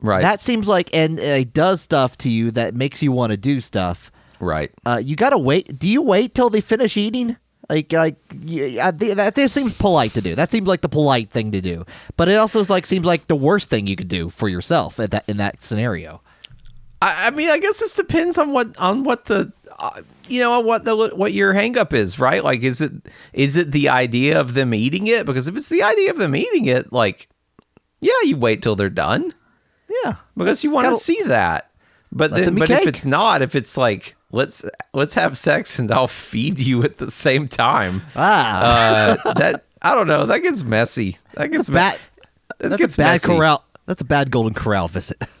right. 0.00 0.22
that 0.22 0.40
seems 0.40 0.68
like 0.68 0.94
and 0.94 1.18
it 1.18 1.52
does 1.52 1.80
stuff 1.80 2.16
to 2.18 2.28
you 2.28 2.50
that 2.52 2.74
makes 2.74 3.02
you 3.02 3.12
want 3.12 3.30
to 3.30 3.36
do 3.36 3.60
stuff. 3.60 4.10
Right. 4.40 4.70
Uh, 4.86 5.00
you 5.02 5.16
gotta 5.16 5.38
wait. 5.38 5.78
Do 5.78 5.88
you 5.88 6.02
wait 6.02 6.34
till 6.34 6.50
they 6.50 6.60
finish 6.60 6.96
eating? 6.96 7.36
Like, 7.68 7.92
like 7.92 8.16
yeah, 8.40 8.90
that, 8.90 9.34
that 9.34 9.50
seems 9.50 9.76
polite 9.76 10.12
to 10.12 10.22
do. 10.22 10.34
That 10.34 10.50
seems 10.50 10.66
like 10.66 10.80
the 10.80 10.88
polite 10.88 11.30
thing 11.30 11.52
to 11.52 11.60
do. 11.60 11.84
But 12.16 12.28
it 12.28 12.36
also 12.36 12.60
is 12.60 12.70
like 12.70 12.86
seems 12.86 13.04
like 13.04 13.26
the 13.26 13.36
worst 13.36 13.68
thing 13.68 13.86
you 13.86 13.96
could 13.96 14.08
do 14.08 14.30
for 14.30 14.48
yourself 14.48 14.98
at 14.98 15.10
that 15.10 15.24
in 15.28 15.36
that 15.36 15.62
scenario. 15.62 16.22
I, 17.02 17.26
I 17.26 17.30
mean, 17.30 17.48
I 17.50 17.58
guess 17.58 17.80
this 17.80 17.94
depends 17.94 18.38
on 18.38 18.52
what 18.52 18.76
on 18.78 19.04
what 19.04 19.26
the 19.26 19.52
uh, 19.78 20.02
you 20.28 20.40
know 20.40 20.60
what 20.60 20.84
the 20.84 20.96
what 21.14 21.32
your 21.32 21.52
hangup 21.52 21.92
is, 21.92 22.18
right? 22.18 22.42
Like, 22.42 22.62
is 22.62 22.80
it 22.80 22.92
is 23.32 23.56
it 23.56 23.70
the 23.70 23.90
idea 23.90 24.40
of 24.40 24.54
them 24.54 24.72
eating 24.72 25.06
it? 25.06 25.26
Because 25.26 25.46
if 25.46 25.56
it's 25.56 25.68
the 25.68 25.82
idea 25.82 26.10
of 26.10 26.16
them 26.16 26.34
eating 26.34 26.66
it, 26.66 26.92
like, 26.92 27.28
yeah, 28.00 28.12
you 28.24 28.36
wait 28.36 28.62
till 28.62 28.76
they're 28.76 28.90
done 28.90 29.34
Yeah, 30.04 30.16
because 30.36 30.64
you 30.64 30.70
want 30.70 30.88
to 30.88 30.96
see 30.96 31.22
that. 31.24 31.70
But 32.10 32.34
then, 32.34 32.54
but 32.54 32.70
if 32.70 32.86
it's 32.86 33.04
not, 33.04 33.42
if 33.42 33.54
it's 33.54 33.76
like 33.76 34.16
let's 34.32 34.64
let's 34.92 35.14
have 35.14 35.36
sex 35.38 35.78
and 35.78 35.90
I'll 35.90 36.08
feed 36.08 36.58
you 36.58 36.82
at 36.82 36.98
the 36.98 37.10
same 37.10 37.48
time, 37.48 38.02
ah, 38.16 39.18
uh, 39.24 39.32
that 39.34 39.64
I 39.82 39.94
don't 39.94 40.06
know, 40.08 40.26
that 40.26 40.40
gets 40.40 40.62
messy. 40.62 41.16
That 41.34 41.50
gets 41.50 41.68
bad. 41.70 41.98
that 42.58 42.68
That's 42.70 42.76
gets 42.76 42.94
a 42.94 42.98
bad 42.98 43.12
messy. 43.14 43.26
corral. 43.28 43.64
That's 43.86 44.02
a 44.02 44.04
bad 44.04 44.30
golden 44.30 44.54
corral 44.54 44.88
visit. 44.88 45.22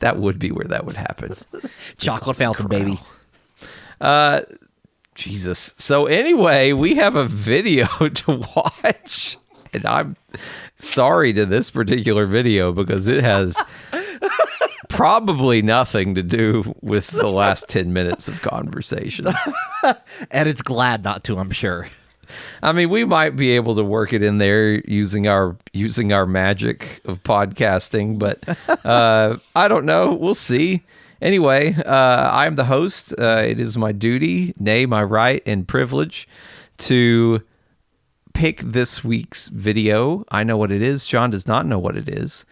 That 0.00 0.16
would 0.16 0.38
be 0.38 0.50
where 0.50 0.64
that 0.66 0.86
would 0.86 0.96
happen. 0.96 1.36
Chocolate 1.98 2.36
fountain, 2.38 2.68
baby. 2.68 2.98
Jesus. 5.14 5.74
So 5.76 6.06
anyway, 6.06 6.72
we 6.72 6.94
have 6.94 7.16
a 7.16 7.26
video 7.26 7.86
to 8.08 8.42
watch. 8.56 9.36
And 9.72 9.86
I'm 9.86 10.16
sorry 10.76 11.32
to 11.34 11.44
this 11.46 11.70
particular 11.70 12.26
video 12.26 12.72
because 12.72 13.06
it 13.06 13.22
has 13.22 13.62
probably 15.00 15.62
nothing 15.62 16.14
to 16.14 16.22
do 16.22 16.74
with 16.82 17.06
the 17.06 17.26
last 17.26 17.70
10 17.70 17.90
minutes 17.90 18.28
of 18.28 18.42
conversation. 18.42 19.26
And 20.30 20.46
it's 20.46 20.60
glad 20.60 21.02
not 21.02 21.24
to. 21.24 21.38
I'm 21.38 21.50
sure. 21.50 21.88
I 22.62 22.72
mean, 22.72 22.90
we 22.90 23.06
might 23.06 23.30
be 23.30 23.52
able 23.52 23.74
to 23.76 23.82
work 23.82 24.12
it 24.12 24.22
in 24.22 24.36
there 24.36 24.74
using 24.86 25.26
our 25.26 25.56
using 25.72 26.12
our 26.12 26.26
magic 26.26 27.00
of 27.06 27.22
podcasting, 27.22 28.18
but 28.18 28.38
uh, 28.84 29.38
I 29.56 29.68
don't 29.68 29.86
know. 29.86 30.12
We'll 30.12 30.34
see. 30.34 30.82
Anyway, 31.22 31.74
uh, 31.86 32.30
I'm 32.30 32.56
the 32.56 32.64
host. 32.64 33.14
Uh, 33.18 33.42
it 33.46 33.58
is 33.58 33.78
my 33.78 33.92
duty, 33.92 34.52
nay, 34.60 34.84
my 34.84 35.02
right 35.02 35.42
and 35.46 35.66
privilege, 35.66 36.28
to 36.78 37.40
pick 38.34 38.60
this 38.60 39.02
week's 39.02 39.48
video. 39.48 40.26
I 40.30 40.44
know 40.44 40.58
what 40.58 40.70
it 40.70 40.82
is. 40.82 41.06
John 41.06 41.30
does 41.30 41.46
not 41.46 41.64
know 41.64 41.78
what 41.78 41.96
it 41.96 42.08
is, 42.08 42.44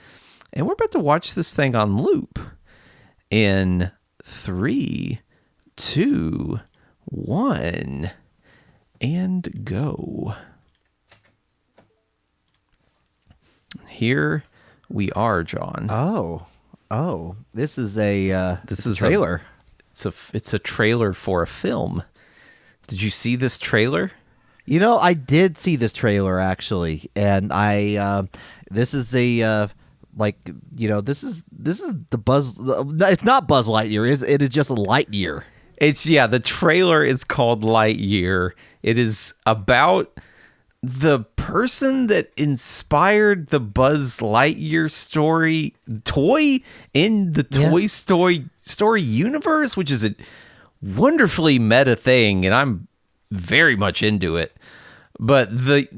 and 0.53 0.67
we're 0.67 0.73
about 0.75 0.93
to 0.93 0.99
watch 1.01 1.35
this 1.35 1.53
thing 1.55 1.75
on 1.75 1.97
loop. 2.03 2.39
In 3.31 3.91
three, 4.23 5.21
two, 5.77 6.61
one 7.05 8.11
and 9.01 9.65
go. 9.65 10.35
Here 13.89 14.45
we 14.89 15.11
are, 15.13 15.43
John. 15.43 15.89
Oh, 15.91 16.47
oh, 16.91 17.37
this 17.53 17.79
is 17.79 17.99
a 17.99 18.33
uh, 18.33 18.57
This 18.67 18.87
a 18.87 18.91
is 18.91 18.97
a- 18.97 18.99
trailer. 19.01 19.43
It's 19.93 20.07
a 20.07 20.13
it's 20.33 20.55
a 20.55 20.59
trailer 20.59 21.13
for 21.13 21.43
a 21.43 21.47
film. 21.47 22.03
Did 22.87 23.03
you 23.03 23.11
see 23.11 23.37
this 23.37 23.59
trailer? 23.59 24.13
You 24.65 24.79
know, 24.81 24.99
I 24.99 25.15
did 25.15 25.59
see 25.59 25.77
this 25.77 25.93
trailer 25.93 26.39
actually, 26.39 27.11
and 27.17 27.53
I 27.53 27.97
uh, 27.97 28.23
this 28.71 28.95
is 28.95 29.15
a 29.15 29.43
uh, 29.43 29.69
like 30.19 30.37
you 30.77 30.89
know 30.89 31.01
this 31.01 31.23
is 31.23 31.45
this 31.51 31.81
is 31.81 31.95
the 32.11 32.19
Buzz. 32.19 32.55
It's 32.59 33.25
not 33.25 33.49
Buzz 33.49 33.69
Lightyear. 33.69 34.11
It's, 34.11 34.23
it 34.23 34.43
is 34.43 34.51
just 34.51 34.71
a 34.71 34.75
Lightyear. 34.75 35.45
It's 35.79 36.07
yeah, 36.07 36.27
the 36.27 36.41
trailer 36.41 37.05
is 37.05 37.25
called 37.25 37.63
Lightyear. 37.63 38.51
It 38.83 38.99
is 38.99 39.35
about 39.47 40.19
the 40.83 41.21
person 41.37 42.07
that 42.09 42.31
inspired 42.37 43.49
the 43.49 43.61
Buzz 43.61 44.21
Lightyear 44.21 44.91
story 44.91 45.75
toy 46.05 46.61
in 46.95 47.33
the 47.33 47.47
Yeah. 47.51 47.71
Toy 47.71 47.87
Story 47.87 48.45
story 48.57 49.03
universe, 49.03 49.77
which 49.77 49.91
is 49.91 50.05
a 50.05 50.15
wonderfully 50.83 51.59
meta 51.59 51.97
thing, 51.97 52.45
and 52.45 52.55
I'm 52.55 52.89
very 53.31 53.77
much 53.77 54.03
into 54.03 54.37
it. 54.37 54.57
But 55.19 55.51
the 55.51 55.89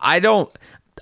I 0.00 0.20
don't 0.20 0.50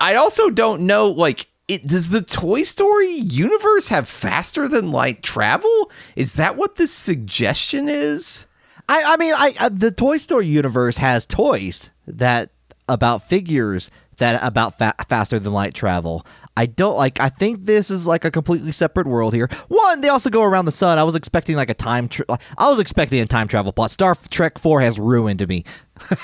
I 0.01 0.15
also 0.15 0.51
don't 0.51 0.83
know 0.87 1.09
like 1.11 1.47
it 1.69 1.87
does 1.87 2.11
the 2.11 2.23
Toy 2.23 2.63
Story 2.63 3.11
universe 3.11 3.89
have 3.89 4.09
faster 4.09 4.69
than 4.69 4.93
light 4.93 5.23
travel? 5.23 5.91
Is 6.15 6.35
that 6.35 6.57
what 6.57 6.77
this 6.77 6.93
suggestion 6.93 7.89
is? 7.89 8.47
I, 8.89 9.03
I 9.15 9.17
mean, 9.17 9.35
I 9.37 9.53
uh, 9.61 9.71
the 9.73 9.91
Toy 9.91 10.19
Story 10.19 10.47
universe 10.47 10.97
has 10.99 11.27
toys 11.27 11.91
that 12.07 12.51
about 12.89 13.29
figures 13.29 13.91
that 14.19 14.41
about 14.43 14.79
fa- 14.79 14.95
faster 15.09 15.39
than 15.39 15.53
light 15.53 15.75
travel. 15.75 16.25
I 16.57 16.67
don't 16.67 16.97
like. 16.97 17.21
I 17.21 17.29
think 17.29 17.67
this 17.67 17.91
is 17.91 18.07
like 18.07 18.25
a 18.25 18.31
completely 18.31 18.73
separate 18.73 19.07
world 19.07 19.35
here. 19.35 19.49
One, 19.69 20.01
they 20.01 20.09
also 20.09 20.31
go 20.31 20.43
around 20.43 20.65
the 20.65 20.73
sun. 20.73 20.99
I 20.99 21.05
was 21.05 21.15
expecting 21.15 21.55
like 21.57 21.69
a 21.69 21.75
time. 21.75 22.09
Tra- 22.09 22.25
I 22.57 22.71
was 22.71 22.81
expecting 22.81 23.21
a 23.21 23.27
time 23.27 23.47
travel 23.49 23.73
plot. 23.73 23.91
Star 23.91 24.17
Trek 24.31 24.59
Four 24.59 24.81
has 24.81 24.99
ruined 24.99 25.47
me. 25.49 25.65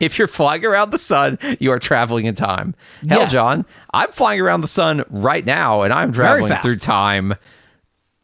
If 0.00 0.18
you're 0.18 0.26
flying 0.28 0.64
around 0.64 0.90
the 0.90 0.98
sun, 0.98 1.38
you 1.60 1.70
are 1.70 1.78
traveling 1.78 2.26
in 2.26 2.34
time. 2.34 2.74
Hell, 3.08 3.20
Yes. 3.20 3.32
John, 3.32 3.64
I'm 3.94 4.10
flying 4.10 4.40
around 4.40 4.60
the 4.62 4.66
sun 4.68 5.04
right 5.08 5.46
now, 5.46 5.82
and 5.82 5.92
I'm 5.92 6.12
traveling 6.12 6.52
through 6.62 6.76
time 6.76 7.34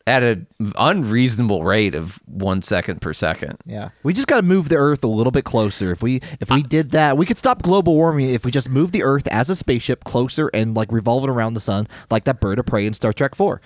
at 0.07 0.23
an 0.23 0.47
unreasonable 0.79 1.65
rate 1.65 1.95
of 1.95 2.21
one 2.27 2.61
second 2.61 3.01
per 3.01 3.13
second. 3.13 3.57
Yeah, 3.65 3.91
we 4.03 4.13
just 4.13 4.27
got 4.27 4.37
to 4.37 4.43
move 4.43 4.69
the 4.69 4.77
Earth 4.77 5.03
a 5.03 5.09
little 5.09 5.31
bit 5.31 5.45
closer. 5.45 5.93
If 5.93 6.03
we 6.03 6.21
if 6.41 6.51
we 6.51 6.63
did 6.63 6.91
that, 6.91 7.17
we 7.17 7.25
could 7.27 7.39
stop 7.39 7.63
global 7.63 7.95
warming. 7.95 8.29
If 8.31 8.45
we 8.45 8.51
just 8.51 8.69
move 8.69 8.93
the 8.93 9.03
Earth 9.03 9.27
as 9.29 9.49
a 9.49 9.57
spaceship 9.57 10.05
closer 10.05 10.51
and 10.53 10.77
like 10.77 10.93
revolving 10.93 11.31
around 11.31 11.55
the 11.55 11.61
sun, 11.61 11.87
like 12.11 12.25
that 12.25 12.41
bird 12.41 12.59
of 12.59 12.67
prey 12.67 12.87
in 12.87 12.93
Star 12.95 13.13
Trek 13.13 13.35
Four. 13.35 13.61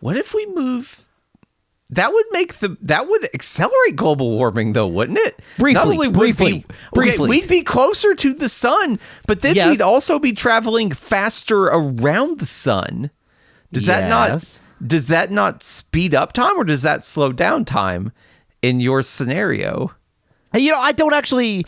What 0.00 0.16
if 0.16 0.34
we 0.34 0.46
move? 0.46 1.08
That 1.90 2.12
would 2.12 2.26
make 2.32 2.54
the 2.54 2.76
that 2.82 3.08
would 3.08 3.28
accelerate 3.34 3.94
global 3.94 4.30
warming, 4.30 4.72
though, 4.72 4.88
wouldn't 4.88 5.18
it? 5.18 5.38
Briefly, 5.58 6.08
briefly, 6.08 6.54
okay, 6.54 6.64
briefly. 6.92 7.28
we'd 7.28 7.46
be 7.46 7.62
closer 7.62 8.14
to 8.14 8.32
the 8.34 8.48
sun, 8.48 8.98
but 9.28 9.42
then 9.42 9.54
Yes. 9.54 9.68
we'd 9.70 9.82
also 9.82 10.18
be 10.18 10.32
traveling 10.32 10.90
faster 10.90 11.64
around 11.64 12.40
the 12.40 12.46
sun. 12.46 13.10
Does 13.70 13.86
that 13.86 14.08
not 14.08 14.30
Yes. 14.30 14.58
Does 14.86 15.08
that 15.08 15.30
not 15.30 15.62
speed 15.62 16.14
up 16.14 16.32
time, 16.32 16.56
or 16.58 16.64
does 16.64 16.82
that 16.82 17.02
slow 17.02 17.32
down 17.32 17.64
time 17.64 18.12
in 18.62 18.80
your 18.80 19.02
scenario? 19.02 19.92
You 20.54 20.72
know, 20.72 20.78
I 20.78 20.92
don't 20.92 21.14
actually. 21.14 21.64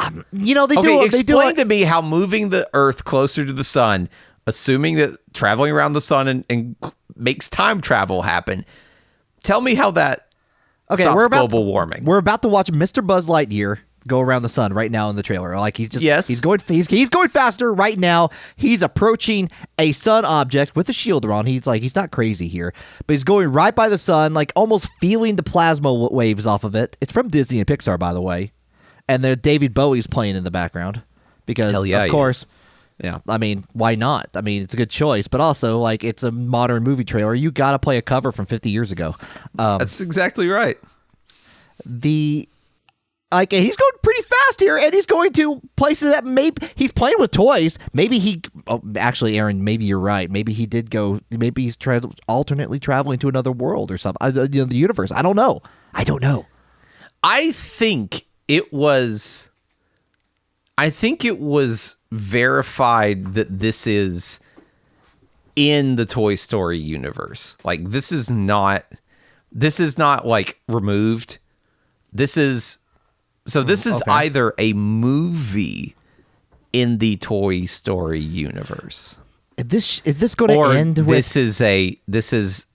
Um, 0.00 0.24
you 0.32 0.54
know, 0.54 0.66
they 0.66 0.76
Okay, 0.76 0.86
do. 0.86 0.94
They 1.10 1.22
do. 1.22 1.38
explain 1.38 1.56
to 1.56 1.64
me 1.64 1.82
how 1.82 2.00
moving 2.00 2.50
the 2.50 2.68
Earth 2.72 3.04
closer 3.04 3.44
to 3.44 3.52
the 3.52 3.64
sun, 3.64 4.08
assuming 4.46 4.94
that 4.96 5.16
traveling 5.34 5.72
around 5.72 5.94
the 5.94 6.00
sun 6.00 6.28
and, 6.28 6.44
and 6.48 6.76
makes 7.16 7.50
time 7.50 7.80
travel 7.80 8.22
happen. 8.22 8.64
Tell 9.42 9.60
me 9.60 9.74
how 9.74 9.90
that 9.92 10.28
okay, 10.90 11.02
stops 11.02 11.16
we're 11.16 11.24
about 11.24 11.48
global 11.50 11.64
warming. 11.64 12.04
We're 12.04 12.18
about 12.18 12.42
to 12.42 12.48
watch 12.48 12.68
Mr. 12.70 13.04
Buzz 13.04 13.26
Lightyear 13.26 13.78
go 14.06 14.20
around 14.20 14.42
the 14.42 14.48
sun 14.48 14.72
right 14.72 14.90
now 14.90 15.10
in 15.10 15.16
the 15.16 15.22
trailer. 15.22 15.56
Like 15.58 15.76
he's 15.76 15.88
just 15.90 16.04
Yes. 16.04 16.28
he's 16.28 16.40
going 16.40 16.60
he's, 16.66 16.86
he's 16.88 17.08
going 17.08 17.28
faster 17.28 17.72
right 17.74 17.98
now. 17.98 18.30
He's 18.56 18.82
approaching 18.82 19.50
a 19.78 19.92
sun 19.92 20.24
object 20.24 20.76
with 20.76 20.88
a 20.88 20.92
shield 20.92 21.24
on. 21.26 21.46
He's 21.46 21.66
like 21.66 21.82
he's 21.82 21.94
not 21.94 22.10
crazy 22.10 22.48
here, 22.48 22.72
but 23.06 23.14
he's 23.14 23.24
going 23.24 23.48
right 23.52 23.74
by 23.74 23.88
the 23.88 23.98
sun, 23.98 24.34
like 24.34 24.52
almost 24.56 24.88
feeling 25.00 25.36
the 25.36 25.42
plasma 25.42 25.92
waves 25.92 26.46
off 26.46 26.64
of 26.64 26.74
it. 26.74 26.96
It's 27.00 27.12
from 27.12 27.28
Disney 27.28 27.58
and 27.58 27.66
Pixar, 27.66 27.98
by 27.98 28.12
the 28.12 28.22
way, 28.22 28.52
and 29.08 29.22
the 29.24 29.36
David 29.36 29.74
Bowie's 29.74 30.06
playing 30.06 30.36
in 30.36 30.44
the 30.44 30.50
background 30.50 31.02
because 31.46 31.72
Hell 31.72 31.84
yeah, 31.86 32.04
of 32.04 32.10
course. 32.10 32.46
Yeah, 33.02 33.18
I 33.28 33.38
mean, 33.38 33.64
why 33.74 33.94
not? 33.94 34.28
I 34.34 34.40
mean, 34.40 34.62
it's 34.62 34.74
a 34.74 34.76
good 34.76 34.90
choice, 34.90 35.28
but 35.28 35.40
also 35.40 35.78
like 35.78 36.02
it's 36.02 36.24
a 36.24 36.32
modern 36.32 36.82
movie 36.82 37.04
trailer. 37.04 37.32
You 37.32 37.52
got 37.52 37.70
to 37.72 37.78
play 37.78 37.96
a 37.96 38.02
cover 38.02 38.32
from 38.32 38.46
50 38.46 38.70
years 38.70 38.90
ago. 38.90 39.14
Um, 39.56 39.78
That's 39.78 40.00
exactly 40.00 40.48
right. 40.48 40.76
the 41.86 42.48
like 43.30 43.52
he's 43.52 43.76
going 43.76 43.92
pretty 44.02 44.22
fast 44.22 44.60
here 44.60 44.78
and 44.78 44.92
he's 44.92 45.06
going 45.06 45.32
to 45.34 45.60
places 45.76 46.12
that 46.12 46.24
maybe 46.24 46.66
he's 46.74 46.92
playing 46.92 47.16
with 47.18 47.30
toys. 47.30 47.78
Maybe 47.92 48.18
he 48.18 48.42
oh, 48.66 48.82
actually 48.96 49.38
aaron 49.38 49.64
maybe 49.64 49.84
you're 49.84 49.98
right. 49.98 50.30
Maybe 50.30 50.52
he 50.52 50.66
did 50.66 50.90
go 50.90 51.20
maybe 51.30 51.62
he's 51.62 51.76
tra- 51.76 52.02
alternately 52.26 52.78
traveling 52.78 53.18
to 53.20 53.28
another 53.28 53.52
world 53.52 53.90
or 53.90 53.98
something 53.98 54.18
uh, 54.20 54.48
you 54.50 54.60
know, 54.60 54.64
the 54.64 54.76
universe. 54.76 55.12
I 55.12 55.22
don't 55.22 55.36
know. 55.36 55.62
I 55.92 56.04
don't 56.04 56.22
know. 56.22 56.46
I 57.22 57.52
think 57.52 58.26
it 58.46 58.72
was 58.72 59.50
I 60.78 60.90
think 60.90 61.24
it 61.24 61.38
was 61.38 61.96
verified 62.10 63.34
that 63.34 63.58
this 63.58 63.86
is 63.86 64.40
in 65.56 65.96
the 65.96 66.06
Toy 66.06 66.36
Story 66.36 66.78
universe. 66.78 67.56
Like 67.64 67.90
this 67.90 68.12
is 68.12 68.30
not 68.30 68.86
this 69.52 69.80
is 69.80 69.98
not 69.98 70.26
like 70.26 70.60
removed. 70.68 71.38
This 72.12 72.36
is 72.36 72.78
so 73.48 73.62
this 73.62 73.86
is 73.86 74.00
okay. 74.02 74.10
either 74.12 74.54
a 74.58 74.72
movie 74.74 75.96
in 76.72 76.98
the 76.98 77.16
Toy 77.16 77.64
Story 77.64 78.20
universe 78.20 79.18
is 79.58 79.66
this 79.66 80.02
is 80.04 80.20
this 80.20 80.34
going 80.34 80.50
to 80.50 80.78
end 80.78 80.98
with 80.98 81.08
this 81.08 81.36
is 81.36 81.60
a 81.60 81.98
this 82.06 82.32
is 82.32 82.66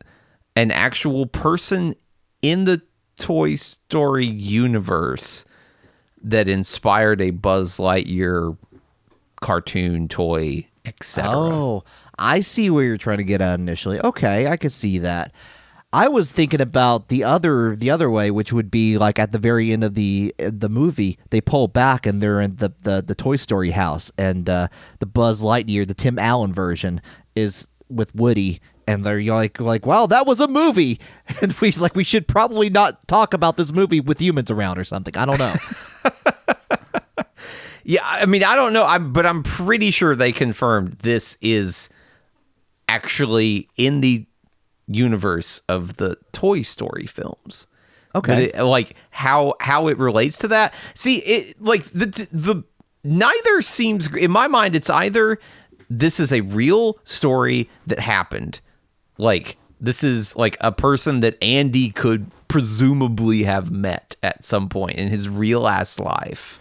an 0.55 0.69
actual 0.71 1.25
person 1.25 1.95
in 2.41 2.65
the 2.65 2.81
Toy 3.17 3.55
Story 3.55 4.25
universe 4.25 5.45
that 6.21 6.47
inspired 6.47 7.21
a 7.21 7.31
Buzz 7.31 7.77
Lightyear 7.77 8.57
cartoon 9.41 10.07
toy, 10.07 10.65
etc. 10.85 11.31
Oh, 11.35 11.83
I 12.17 12.41
see 12.41 12.69
where 12.69 12.85
you're 12.85 12.97
trying 12.97 13.17
to 13.17 13.23
get 13.23 13.41
at 13.41 13.59
initially. 13.59 13.99
Okay, 13.99 14.47
I 14.47 14.57
could 14.57 14.71
see 14.71 14.99
that. 14.99 15.33
I 15.93 16.07
was 16.07 16.31
thinking 16.31 16.59
about 16.59 17.09
the 17.09 17.23
other 17.23 17.75
the 17.75 17.91
other 17.91 18.09
way, 18.09 18.31
which 18.31 18.51
would 18.51 18.71
be 18.71 18.97
like 18.97 19.19
at 19.19 19.31
the 19.31 19.37
very 19.37 19.71
end 19.71 19.83
of 19.83 19.93
the 19.93 20.33
the 20.39 20.67
movie, 20.67 21.19
they 21.29 21.39
pull 21.39 21.67
back 21.67 22.07
and 22.07 22.19
they're 22.21 22.41
in 22.41 22.55
the 22.55 22.73
the, 22.81 23.01
the 23.01 23.13
Toy 23.13 23.35
Story 23.35 23.69
house, 23.71 24.11
and 24.17 24.49
uh, 24.49 24.67
the 24.97 25.05
Buzz 25.05 25.41
Lightyear, 25.41 25.87
the 25.87 25.93
Tim 25.93 26.17
Allen 26.17 26.51
version, 26.51 26.99
is 27.35 27.67
with 27.89 28.13
Woody, 28.15 28.59
and 28.87 29.05
they're 29.05 29.21
like 29.21 29.59
like, 29.59 29.85
wow, 29.85 30.07
that 30.07 30.25
was 30.25 30.39
a 30.39 30.47
movie, 30.47 30.99
and 31.41 31.53
we 31.53 31.71
like 31.73 31.95
we 31.95 32.03
should 32.03 32.27
probably 32.27 32.71
not 32.71 33.07
talk 33.07 33.35
about 33.35 33.57
this 33.57 33.71
movie 33.71 33.99
with 33.99 34.19
humans 34.19 34.49
around 34.49 34.79
or 34.79 34.83
something. 34.83 35.15
I 35.15 35.25
don't 35.25 35.39
know. 35.39 35.55
Yeah, 37.85 37.99
I 38.03 38.25
mean, 38.25 38.45
I 38.45 38.55
don't 38.55 38.71
know, 38.71 38.85
I'm, 38.85 39.11
but 39.11 39.25
I'm 39.25 39.43
pretty 39.43 39.91
sure 39.91 40.15
they 40.15 40.31
confirmed 40.31 40.93
this 40.99 41.37
is 41.41 41.89
actually 42.87 43.67
in 43.75 43.99
the 43.99 44.25
universe 44.87 45.61
of 45.69 45.97
the 45.97 46.17
Toy 46.31 46.61
Story 46.61 47.05
films. 47.05 47.67
Okay. 48.15 48.45
it, 48.45 48.63
like 48.63 48.95
how 49.09 49.55
how 49.59 49.87
it 49.87 49.97
relates 49.97 50.37
to 50.39 50.47
that. 50.49 50.73
See, 50.93 51.17
it 51.19 51.61
like 51.61 51.83
the 51.85 52.05
the 52.31 52.63
neither 53.03 53.61
seems 53.61 54.07
in 54.15 54.31
my 54.31 54.47
mind. 54.47 54.75
It's 54.75 54.89
either 54.89 55.39
this 55.89 56.19
is 56.19 56.31
a 56.31 56.41
real 56.41 56.99
story 57.03 57.69
that 57.87 57.99
happened, 57.99 58.61
like 59.17 59.57
this 59.81 60.03
is 60.03 60.35
like 60.35 60.57
a 60.61 60.71
person 60.71 61.21
that 61.21 61.41
Andy 61.43 61.89
could 61.89 62.29
presumably 62.47 63.43
have 63.43 63.71
met 63.71 64.15
at 64.21 64.45
some 64.45 64.69
point 64.69 64.97
in 64.97 65.07
his 65.07 65.27
real 65.27 65.67
ass 65.67 65.99
life, 65.99 66.59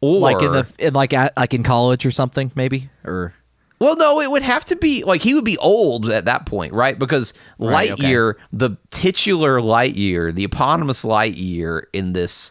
or 0.00 0.20
like 0.20 0.40
in 0.42 0.52
the 0.52 0.66
in 0.78 0.94
like 0.94 1.12
at, 1.12 1.36
like 1.36 1.54
in 1.54 1.64
college 1.64 2.06
or 2.06 2.12
something, 2.12 2.52
maybe 2.54 2.88
or. 3.04 3.34
Well, 3.80 3.96
no, 3.96 4.20
it 4.20 4.30
would 4.30 4.42
have 4.42 4.64
to 4.66 4.76
be 4.76 5.04
like 5.04 5.22
he 5.22 5.34
would 5.34 5.44
be 5.44 5.58
old 5.58 6.08
at 6.08 6.24
that 6.24 6.46
point, 6.46 6.72
right? 6.72 6.98
Because 6.98 7.32
Right, 7.58 7.90
okay. 7.92 8.02
Lightyear, 8.02 8.34
the 8.52 8.76
titular 8.90 9.60
Lightyear, 9.60 10.34
the 10.34 10.44
eponymous 10.44 11.04
Lightyear 11.04 11.84
in 11.92 12.12
this 12.12 12.50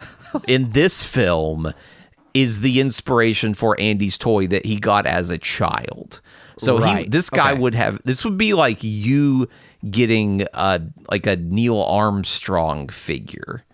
in 0.48 0.70
this 0.70 1.02
film 1.02 1.72
is 2.32 2.62
the 2.62 2.80
inspiration 2.80 3.54
for 3.54 3.78
Andy's 3.78 4.18
toy 4.18 4.46
that 4.48 4.66
he 4.66 4.78
got 4.78 5.06
as 5.06 5.30
a 5.30 5.38
child. 5.38 6.20
So 6.56 6.78
he, 6.78 7.06
this 7.08 7.30
guy 7.30 7.52
okay. 7.52 7.60
would 7.60 7.74
have 7.74 8.00
this 8.04 8.24
would 8.24 8.38
be 8.38 8.54
like 8.54 8.78
you 8.82 9.48
getting 9.90 10.46
a 10.54 10.80
like 11.10 11.26
a 11.26 11.36
Neil 11.36 11.80
Armstrong 11.82 12.88
figure. 12.88 13.64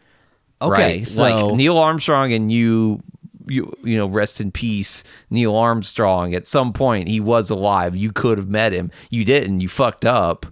Okay, 0.63 0.99
right? 0.99 1.09
so 1.09 1.23
like 1.23 1.55
Neil 1.55 1.79
Armstrong 1.79 2.33
and 2.33 2.51
you 2.51 3.01
you 3.47 3.73
you 3.83 3.97
know 3.97 4.07
rest 4.07 4.41
in 4.41 4.51
peace 4.51 5.05
Neil 5.31 5.57
Armstrong. 5.57 6.35
At 6.35 6.47
some 6.47 6.73
point 6.73 7.09
he 7.09 7.21
was 7.21 7.51
alive. 7.51 7.97
You 7.97 8.13
could 8.13 8.39
have 8.39 8.49
met 8.49 8.73
him. 8.73 8.91
You 9.11 9.25
didn't. 9.25 9.61
You 9.61 9.69
fucked 9.69 10.05
up. 10.05 10.47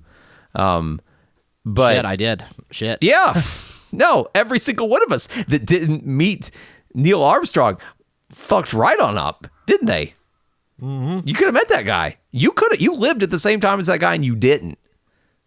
Um 0.54 1.00
but 1.64 1.96
shit, 1.96 2.04
I 2.04 2.16
did. 2.16 2.44
Shit. 2.70 2.98
yeah. 3.02 3.40
No 3.90 4.26
every 4.34 4.58
single 4.58 4.86
one 4.86 5.02
of 5.02 5.12
us 5.12 5.28
that 5.48 5.64
didn't 5.64 6.04
meet 6.04 6.50
Neil 6.92 7.22
Armstrong 7.22 7.78
fucked 8.28 8.74
right 8.74 9.00
on 9.00 9.16
up 9.16 9.46
didn't 9.64 9.86
they? 9.86 10.14
Mm-hmm. 10.82 11.26
you 11.26 11.34
could 11.34 11.46
have 11.46 11.54
met 11.54 11.68
that 11.70 11.84
guy. 11.84 12.16
You 12.30 12.52
could 12.52 12.70
have 12.72 12.80
you 12.80 12.94
lived 12.94 13.22
at 13.22 13.30
the 13.30 13.38
same 13.38 13.60
time 13.60 13.80
as 13.80 13.86
that 13.86 14.00
guy 14.00 14.14
and 14.14 14.24
you 14.24 14.36
didn't. 14.36 14.78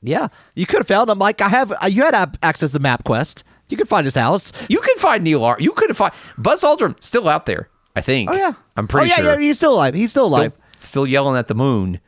Yeah, 0.01 0.29
you 0.55 0.65
could 0.65 0.79
have 0.79 0.87
found 0.87 1.09
him. 1.09 1.19
Like 1.19 1.41
I 1.41 1.47
have, 1.49 1.71
you 1.87 2.03
had 2.03 2.37
access 2.41 2.71
to 2.71 2.79
MapQuest. 2.79 3.43
You 3.71 3.77
could 3.77 3.89
find 3.89 4.05
his 4.05 4.15
house. 4.15 4.51
You 4.69 4.79
can 4.79 4.97
find 4.97 5.23
Neil 5.23 5.43
Ar. 5.43 5.57
You 5.59 5.71
could 5.71 5.89
have 5.89 5.97
find 5.97 6.13
Buzz 6.37 6.63
Aldrin 6.63 7.01
still 7.01 7.27
out 7.27 7.45
there. 7.45 7.69
I 7.95 8.01
think. 8.01 8.29
Oh 8.31 8.35
yeah, 8.35 8.53
I'm 8.77 8.87
pretty 8.87 9.05
oh, 9.05 9.09
yeah, 9.09 9.15
sure. 9.15 9.33
Yeah, 9.33 9.47
he's 9.47 9.57
still 9.57 9.73
alive. 9.73 9.93
He's 9.93 10.11
still 10.11 10.27
still, 10.27 10.39
alive. 10.39 10.53
still 10.77 11.07
yelling 11.07 11.37
at 11.37 11.47
the 11.47 11.55
moon. 11.55 11.99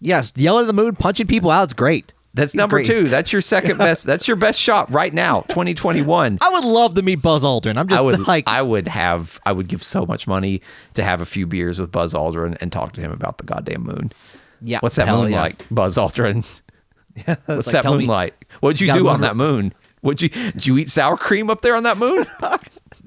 Yes, 0.00 0.32
yelling 0.36 0.62
at 0.62 0.66
the 0.66 0.72
moon, 0.72 0.94
punching 0.96 1.26
people 1.26 1.50
out. 1.50 1.64
It's 1.64 1.72
great. 1.72 2.12
That's 2.34 2.52
He's 2.52 2.58
number 2.58 2.78
great. 2.78 2.86
two. 2.86 3.04
That's 3.08 3.32
your 3.32 3.42
second 3.42 3.78
best. 3.78 4.04
That's 4.04 4.28
your 4.28 4.36
best 4.36 4.60
shot 4.60 4.90
right 4.92 5.12
now, 5.12 5.40
2021. 5.48 6.38
I 6.40 6.48
would 6.50 6.64
love 6.64 6.94
to 6.94 7.02
meet 7.02 7.22
Buzz 7.22 7.42
Aldrin. 7.42 7.76
I'm 7.76 7.88
just 7.88 8.00
I 8.00 8.04
would 8.04 8.26
like, 8.28 8.46
I 8.46 8.62
would 8.62 8.86
have 8.86 9.40
I 9.44 9.52
would 9.52 9.68
give 9.68 9.82
so 9.82 10.06
much 10.06 10.26
money 10.26 10.60
to 10.94 11.02
have 11.02 11.20
a 11.20 11.26
few 11.26 11.46
beers 11.46 11.80
with 11.80 11.90
Buzz 11.90 12.14
Aldrin 12.14 12.56
and 12.60 12.70
talk 12.70 12.92
to 12.92 13.00
him 13.00 13.10
about 13.10 13.38
the 13.38 13.44
goddamn 13.44 13.82
moon. 13.82 14.12
yeah. 14.60 14.78
What's 14.80 14.96
that 14.96 15.08
moon 15.08 15.32
yeah. 15.32 15.40
like, 15.40 15.66
Buzz 15.70 15.96
Aldrin? 15.96 16.44
What's 17.24 17.48
like, 17.48 17.64
that 17.72 17.82
tell 17.82 17.92
moon 17.92 18.02
me- 18.02 18.06
like? 18.06 18.52
What'd 18.60 18.80
you 18.80 18.88
You 18.88 18.92
do 18.92 19.08
on 19.08 19.22
that 19.22 19.36
moon? 19.36 19.74
Would 20.02 20.22
you 20.22 20.28
did 20.28 20.66
you 20.66 20.78
eat 20.78 20.88
sour 20.88 21.16
cream 21.16 21.50
up 21.50 21.62
there 21.62 21.74
on 21.74 21.82
that 21.84 21.98
moon 21.98 22.18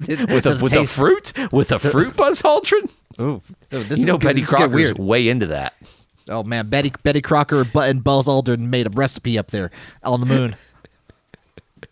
with 0.06 0.46
a 0.46 0.58
with 0.62 0.72
a 0.72 0.86
fruit 0.86 1.32
with 1.52 1.72
a 1.72 1.78
fruit 1.78 2.16
Buzz 2.16 2.42
Aldrin? 2.42 2.90
Ooh, 3.20 3.24
ooh, 3.24 3.82
this 3.84 3.98
you 3.98 4.06
know 4.06 4.14
good- 4.14 4.28
Betty 4.28 4.40
this 4.40 4.48
is 4.48 4.54
getting 4.54 4.70
Crocker's 4.70 4.94
weird. 4.94 4.98
way 4.98 5.28
into 5.28 5.46
that. 5.46 5.74
Oh 6.28 6.42
man, 6.42 6.68
Betty 6.68 6.92
Betty 7.02 7.20
Crocker 7.20 7.66
and 7.74 8.04
Buzz 8.04 8.26
Aldrin 8.26 8.60
made 8.60 8.86
a 8.86 8.90
recipe 8.90 9.38
up 9.38 9.50
there 9.50 9.70
on 10.02 10.20
the 10.20 10.26
moon. 10.26 10.56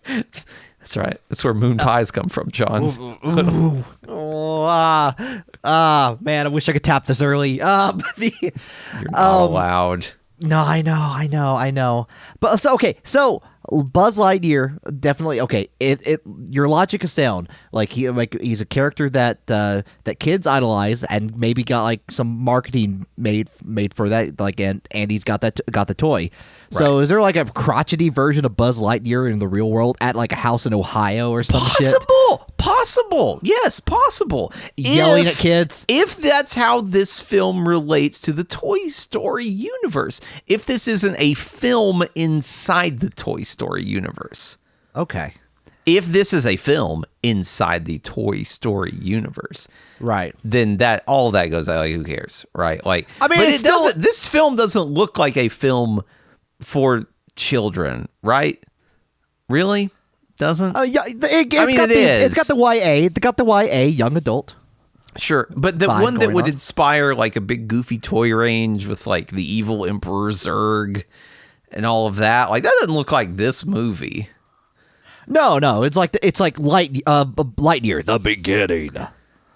That's 0.81 0.97
right. 0.97 1.21
That's 1.29 1.45
where 1.45 1.53
moon 1.53 1.77
pies 1.77 2.11
come 2.11 2.29
from, 2.29 2.51
John. 2.51 2.85
oh, 4.09 4.65
ah, 4.65 5.43
ah, 5.63 6.17
man, 6.21 6.47
I 6.47 6.49
wish 6.49 6.71
I 6.71 6.73
could 6.73 6.83
tap 6.85 7.05
this 7.05 7.21
early. 7.21 7.61
Um, 7.61 8.01
the, 8.17 8.33
You're 8.41 9.11
not 9.11 9.21
um, 9.21 9.51
allowed. 9.51 10.07
No, 10.41 10.59
I 10.59 10.81
know, 10.81 10.95
I 10.95 11.27
know, 11.27 11.55
I 11.55 11.71
know. 11.71 12.09
But 12.41 12.57
so 12.57 12.73
okay, 12.75 12.97
so 13.05 13.43
Buzz 13.71 14.17
Lightyear 14.17 14.79
definitely 15.01 15.41
okay. 15.43 15.69
It 15.79 16.07
it 16.07 16.23
your 16.49 16.69
logic 16.69 17.05
is 17.05 17.13
sound. 17.13 17.49
Like 17.73 17.91
he 17.91 18.09
like 18.11 18.41
he's 18.41 18.61
a 18.61 18.67
character 18.67 19.09
that 19.11 19.41
uh, 19.49 19.83
that 20.05 20.19
kids 20.19 20.47
idolize, 20.47 21.05
and 21.05 21.37
maybe 21.37 21.63
got 21.63 21.85
like 21.85 22.11
some 22.11 22.27
marketing 22.27 23.07
made 23.17 23.49
made 23.65 23.95
for 23.95 24.09
that. 24.09 24.41
Like 24.41 24.59
and 24.61 24.87
Andy's 24.91 25.25
got 25.25 25.41
that 25.43 25.61
got 25.71 25.87
the 25.87 25.95
toy. 25.95 26.31
So 26.73 26.97
Right. 26.97 27.03
is 27.05 27.09
there 27.09 27.21
like 27.21 27.37
a 27.37 27.45
crotchety 27.45 28.09
version 28.09 28.45
of 28.45 28.57
Buzz 28.57 28.79
Lightyear 28.79 29.31
in 29.31 29.39
the 29.39 29.49
real 29.49 29.71
world 29.71 29.97
at 30.01 30.17
like 30.17 30.33
a 30.33 30.37
house 30.37 30.67
in 30.67 30.75
Ohio 30.75 31.31
or 31.31 31.43
some 31.43 31.63
shit? 31.79 31.95
Possible, 32.61 33.41
yes, 33.43 33.81
possible. 33.81 34.53
Yelling 34.77 35.27
If- 35.27 35.33
at 35.37 35.39
kids. 35.39 35.85
If 35.89 36.17
that's 36.17 36.55
how 36.55 36.83
this 36.83 37.19
film 37.19 37.67
relates 37.67 38.21
to 38.23 38.33
the 38.33 38.45
Toy 38.45 38.89
Story 38.89 39.47
universe, 39.47 40.21
if 40.47 40.67
this 40.67 40.87
isn't 40.87 41.17
a 41.19 41.35
film 41.35 42.03
inside 42.15 43.01
the 43.01 43.11
Toy 43.11 43.43
Story 43.43 43.83
universe, 43.85 44.59
Okay, 44.95 45.33
if 45.87 46.05
this 46.07 46.33
is 46.35 46.47
a 46.47 46.57
film 46.57 47.05
inside 47.23 47.87
the 47.87 47.99
Toy 48.01 48.43
Story 48.43 48.93
universe, 49.01 49.67
right. 49.99 50.35
then 50.45 50.77
that 50.77 51.03
all 51.07 51.31
that 51.31 51.47
goes 51.47 51.69
out. 51.69 51.79
Like, 51.79 51.95
who 51.95 52.05
cares, 52.05 52.45
right? 52.55 52.85
Like, 52.85 53.09
I 53.23 53.29
mean, 53.29 53.41
it 53.41 53.59
still- 53.59 53.79
doesn't. 53.83 54.03
This 54.03 54.27
film 54.27 54.57
doesn't 54.57 54.83
look 54.83 55.19
like 55.19 55.37
a 55.39 55.49
film 55.49 56.03
for 56.61 57.07
children, 57.37 58.07
right? 58.23 58.63
Really, 59.49 59.91
doesn't? 60.41 60.75
Oh 60.75 60.83
yeah, 60.83 61.05
it, 61.07 61.19
it's 61.23 61.57
I 61.57 61.67
mean, 61.67 61.77
got 61.77 61.91
it 61.91 61.95
the, 61.95 62.01
is. 62.01 62.23
It's 62.23 62.35
got 62.35 62.49
the 62.49 62.57
YA. 62.61 63.07
It's 63.07 63.19
got 63.21 63.37
the 63.37 63.45
YA 63.45 63.83
young 63.83 64.17
adult. 64.17 64.57
Sure, 65.17 65.49
but 65.57 65.79
the 65.79 65.89
one 65.89 66.15
that 66.19 66.33
would 66.33 66.45
on. 66.45 66.51
inspire 66.51 67.15
like 67.15 67.37
a 67.37 67.41
big 67.41 67.69
goofy 67.69 67.99
toy 67.99 68.33
range 68.35 68.87
with 68.87 69.07
like 69.07 69.29
the 69.29 69.45
evil 69.45 69.85
Emperor 69.85 70.31
Zurg 70.31 71.05
and 71.71 71.85
all 71.85 72.07
of 72.07 72.17
that, 72.17 72.51
like 72.51 72.63
that 72.63 72.75
doesn't 72.81 72.95
look 72.95 73.13
like 73.13 73.37
this 73.37 73.65
movie. 73.65 74.29
No, 75.27 75.59
no, 75.59 75.83
it's 75.83 75.97
like 75.97 76.13
the, 76.13 76.27
it's 76.27 76.41
like 76.41 76.59
light 76.59 77.03
uh 77.07 77.27
Lightyear, 77.27 78.05
the 78.05 78.19
beginning. 78.19 78.97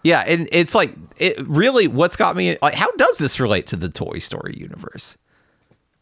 Yeah, 0.03 0.21
and 0.27 0.49
it's 0.53 0.75
like 0.75 0.93
it 1.17 1.39
really 1.49 1.89
what's 1.89 2.17
got 2.17 2.37
me 2.37 2.59
like 2.61 2.75
how 2.75 2.91
does 2.93 3.19
this 3.19 3.41
relate 3.41 3.67
to 3.69 3.77
the 3.77 3.89
Toy 3.89 4.19
Story 4.19 4.55
universe? 4.59 5.17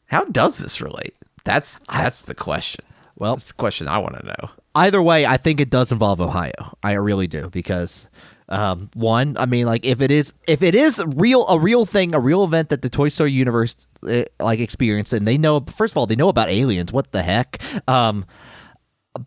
How 0.07 0.24
does 0.24 0.59
this 0.59 0.80
relate? 0.80 1.14
That's 1.44 1.78
that's 1.90 2.22
the 2.22 2.35
question. 2.35 2.85
Well- 3.16 3.37
that's 3.37 3.48
the 3.48 3.54
question 3.54 3.87
I 3.87 3.98
want 3.98 4.18
to 4.18 4.26
know. 4.26 4.50
Either 4.74 5.02
way, 5.02 5.26
I 5.26 5.37
think 5.37 5.61
it 5.61 5.70
does 5.70 5.92
involve 5.92 6.20
Ohio. 6.20 6.76
I 6.82 6.92
really 6.92 7.26
do 7.26 7.50
because 7.50 8.08
um, 8.48 8.90
one, 8.94 9.37
I 9.38 9.46
mean, 9.46 9.66
like 9.66 9.85
if 9.85 10.00
it 10.00 10.11
is 10.11 10.32
if 10.46 10.62
it 10.62 10.74
is 10.74 11.02
real 11.14 11.46
a 11.48 11.58
real 11.58 11.87
thing, 11.87 12.14
a 12.14 12.20
real 12.20 12.44
event 12.44 12.68
that 12.68 12.82
the 12.82 12.90
Toy 12.90 13.08
Story 13.08 13.32
universe 13.32 13.87
uh, 14.06 14.24
like 14.40 14.61
experienced, 14.61 15.12
and 15.12 15.26
they 15.26 15.38
know 15.38 15.61
first 15.61 15.92
of 15.92 15.96
all 15.96 16.06
they 16.06 16.16
know 16.16 16.28
about 16.28 16.48
aliens. 16.50 16.92
What 16.92 17.12
the 17.12 17.22
heck? 17.22 17.62
Um, 17.88 18.26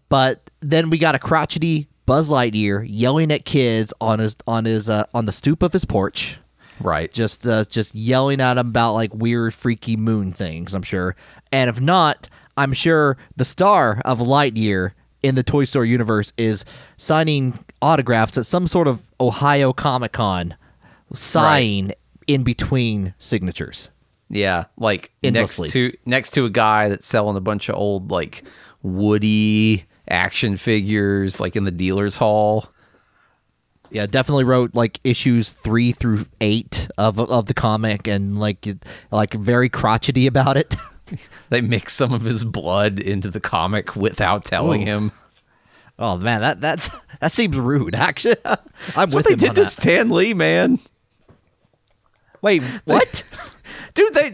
but 0.09 0.49
then 0.61 0.89
we 0.89 0.97
got 0.97 1.15
a 1.15 1.19
crotchety 1.19 1.87
Buzz 2.05 2.29
Lightyear 2.29 2.85
yelling 2.87 3.31
at 3.31 3.45
kids 3.45 3.93
on 3.99 4.19
his 4.19 4.35
on 4.47 4.65
his 4.65 4.89
uh, 4.89 5.05
on 5.13 5.25
the 5.25 5.31
stoop 5.31 5.63
of 5.63 5.73
his 5.73 5.85
porch. 5.85 6.39
Right. 6.79 7.11
just 7.11 7.47
uh, 7.47 7.63
just 7.65 7.95
yelling 7.95 8.41
at 8.41 8.57
him 8.57 8.67
about 8.67 8.93
like 8.93 9.13
weird 9.13 9.53
freaky 9.53 9.95
moon 9.95 10.33
things 10.33 10.75
i'm 10.75 10.83
sure 10.83 11.15
and 11.49 11.69
if 11.69 11.79
not 11.79 12.27
i'm 12.57 12.73
sure 12.73 13.15
the 13.37 13.45
star 13.45 14.01
of 14.03 14.19
lightyear 14.19 14.91
in 15.25 15.35
the 15.35 15.43
toy 15.43 15.65
story 15.65 15.89
universe 15.89 16.31
is 16.37 16.63
signing 16.97 17.57
autographs 17.81 18.37
at 18.37 18.45
some 18.45 18.67
sort 18.67 18.87
of 18.87 19.01
ohio 19.19 19.73
comic-con 19.73 20.55
sign 21.13 21.91
in 22.27 22.43
between 22.43 23.13
signatures 23.19 23.89
Yeah, 24.29 24.65
like 24.77 25.11
Endlessly. 25.23 25.65
next 25.67 25.73
to 25.73 25.97
next 26.05 26.31
to 26.31 26.45
a 26.45 26.49
guy 26.49 26.89
that's 26.89 27.07
selling 27.07 27.37
a 27.37 27.41
bunch 27.41 27.69
of 27.69 27.75
old 27.75 28.11
like 28.11 28.43
Woody 28.83 29.85
action 30.07 30.57
figures, 30.57 31.39
like 31.39 31.55
in 31.55 31.63
the 31.63 31.71
dealer's 31.71 32.15
hall. 32.17 32.69
yeah 33.91 34.05
definitely 34.05 34.43
wrote 34.43 34.75
like 34.75 34.99
issues 35.03 35.49
three 35.49 35.91
through 35.91 36.25
eight 36.41 36.87
of 36.97 37.19
of 37.19 37.45
the 37.47 37.53
comic 37.53 38.07
and 38.07 38.39
like 38.39 38.67
like 39.11 39.33
very 39.33 39.69
crotchety 39.69 40.27
about 40.27 40.57
it 40.57 40.75
They 41.49 41.61
mix 41.61 41.93
some 41.93 42.13
of 42.13 42.21
his 42.21 42.43
blood 42.43 42.99
into 42.99 43.29
the 43.29 43.39
comic 43.39 43.95
without 43.95 44.45
telling 44.45 44.83
Ooh. 44.83 44.85
him. 44.85 45.11
oh 45.99 46.17
man 46.17 46.41
that 46.41 46.59
that's 46.61 46.89
that 47.21 47.31
seems 47.31 47.57
rude 47.57 47.95
actually 48.07 48.35
i'm 48.45 48.57
That's 48.95 49.15
what 49.15 49.25
they 49.25 49.35
did 49.35 49.55
to 49.55 49.63
that. 49.63 49.69
Stan 49.69 50.09
Lee, 50.09 50.33
man. 50.33 50.79
wait 52.41 52.63
what 52.85 53.23
Dude, 53.93 54.13
they 54.13 54.29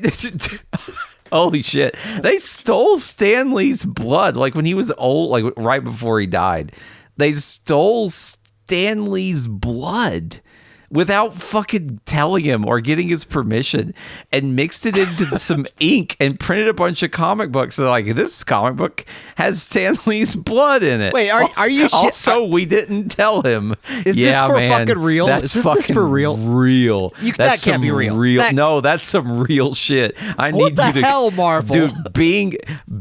Holy 1.32 1.62
shit. 1.62 1.96
They 2.22 2.38
stole 2.40 2.98
Stan 2.98 3.54
Lee's 3.54 3.86
blood 3.86 4.36
like 4.36 4.54
when 4.54 4.66
he 4.66 4.74
was 4.74 4.92
old, 4.98 5.30
like 5.30 5.54
right 5.56 5.84
before 5.84 6.20
he 6.20 6.28
died. 6.28 6.74
They 7.18 7.32
stole 7.32 8.10
Stan 8.10 9.06
Lee's 9.12 9.48
blood 9.48 10.42
without 10.92 11.34
fucking 11.34 12.02
telling 12.06 12.44
him 12.44 12.66
or 12.66 12.82
getting 12.82 13.08
his 13.08 13.24
permission 13.24 13.94
and 14.32 14.56
mixed 14.56 14.86
it 14.86 14.98
into 14.98 15.38
some 15.40 15.66
ink 15.80 16.18
and 16.20 16.40
printed 16.40 16.68
a 16.68 16.74
bunch 16.74 17.02
of 17.02 17.12
comic 17.12 17.52
books. 17.52 17.76
So 17.78 17.90
like 17.90 18.14
this 18.16 18.44
comic 18.44 18.76
book 18.76 19.06
has 19.36 19.64
Stan 19.64 19.96
Lee's 20.06 20.36
blood 20.36 20.84
in 20.84 21.02
it. 21.02 21.14
Wait, 21.14 21.30
are- 21.30 21.42
Also- 21.44 21.62
are 21.62 21.70
you 21.70 21.84
shit- 21.84 21.94
Also, 21.94 22.44
we 22.44 22.66
didn't 22.66 23.10
tell 23.10 23.42
him. 23.42 23.74
Is 24.06 24.16
this 24.16 24.36
for 24.48 24.56
man, 24.56 24.88
fucking 24.88 25.02
real? 25.02 25.26
That's 25.28 25.46
Is 25.46 25.54
this 25.54 25.64
fucking 25.64 25.94
for 25.94 26.06
real? 26.06 26.38
Real. 26.38 27.14
You- 27.22 27.34
that 27.34 27.62
can't 27.64 27.82
be 27.82 27.92
real. 27.92 28.16
Real. 28.18 28.42
That- 28.42 28.54
no, 28.54 28.82
that's 28.82 29.06
some 29.06 29.40
real 29.44 29.74
shit. 29.74 30.18
I 30.38 30.52
need 30.52 30.78
you 30.78 30.94
to 30.94 31.02
hell, 31.02 31.32
Marvel? 31.32 31.74
dude. 31.74 31.94
Being, 32.14 32.56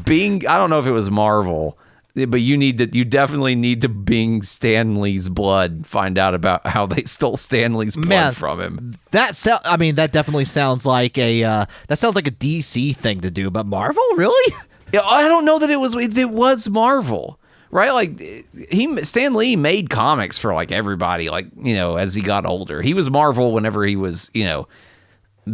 being. 0.05 0.47
I 0.47 0.57
don't 0.57 0.69
know 0.69 0.79
if 0.79 0.87
it 0.87 0.91
was 0.91 1.11
Marvel, 1.11 1.77
but 2.13 2.41
you 2.41 2.57
need 2.57 2.77
to. 2.79 2.95
You 2.95 3.05
definitely 3.05 3.55
need 3.55 3.81
to 3.81 3.89
Bing 3.89 4.41
Stan 4.41 4.99
Lee's 4.99 5.29
blood. 5.29 5.85
Find 5.85 6.17
out 6.17 6.33
about 6.33 6.65
how 6.67 6.85
they 6.85 7.03
stole 7.03 7.37
Stan 7.37 7.75
Lee's 7.75 7.95
blood 7.95 8.09
Man. 8.09 8.31
from 8.33 8.59
him. 8.61 8.97
That 9.11 9.35
sound. 9.35 9.61
I 9.65 9.77
mean, 9.77 9.95
that 9.95 10.11
definitely 10.11 10.45
sounds 10.45 10.85
like 10.85 11.17
a. 11.17 11.43
Uh, 11.43 11.65
that 11.87 11.99
sounds 11.99 12.15
like 12.15 12.27
a 12.27 12.31
DC 12.31 12.95
thing 12.95 13.21
to 13.21 13.31
do, 13.31 13.49
but 13.49 13.65
Marvel, 13.65 14.03
really? 14.15 14.53
Yeah, 14.93 15.03
I 15.05 15.25
don't 15.29 15.45
know 15.45 15.57
that 15.57 15.69
it 15.69 15.77
was. 15.77 15.95
It 15.95 16.31
was 16.31 16.67
Marvel. 16.67 17.39
Right, 17.69 17.91
like 17.91 18.19
he 18.19 19.01
Stan 19.05 19.33
Lee 19.33 19.55
made 19.55 19.89
comics 19.89 20.37
for 20.37 20.53
like 20.53 20.73
everybody. 20.73 21.29
Like 21.29 21.47
you 21.55 21.75
know, 21.75 21.95
as 21.95 22.13
he 22.13 22.21
got 22.21 22.45
older, 22.45 22.81
he 22.81 22.93
was 22.93 23.09
Marvel 23.09 23.53
whenever 23.53 23.85
he 23.85 23.95
was 23.95 24.29
you 24.33 24.43
know 24.43 24.67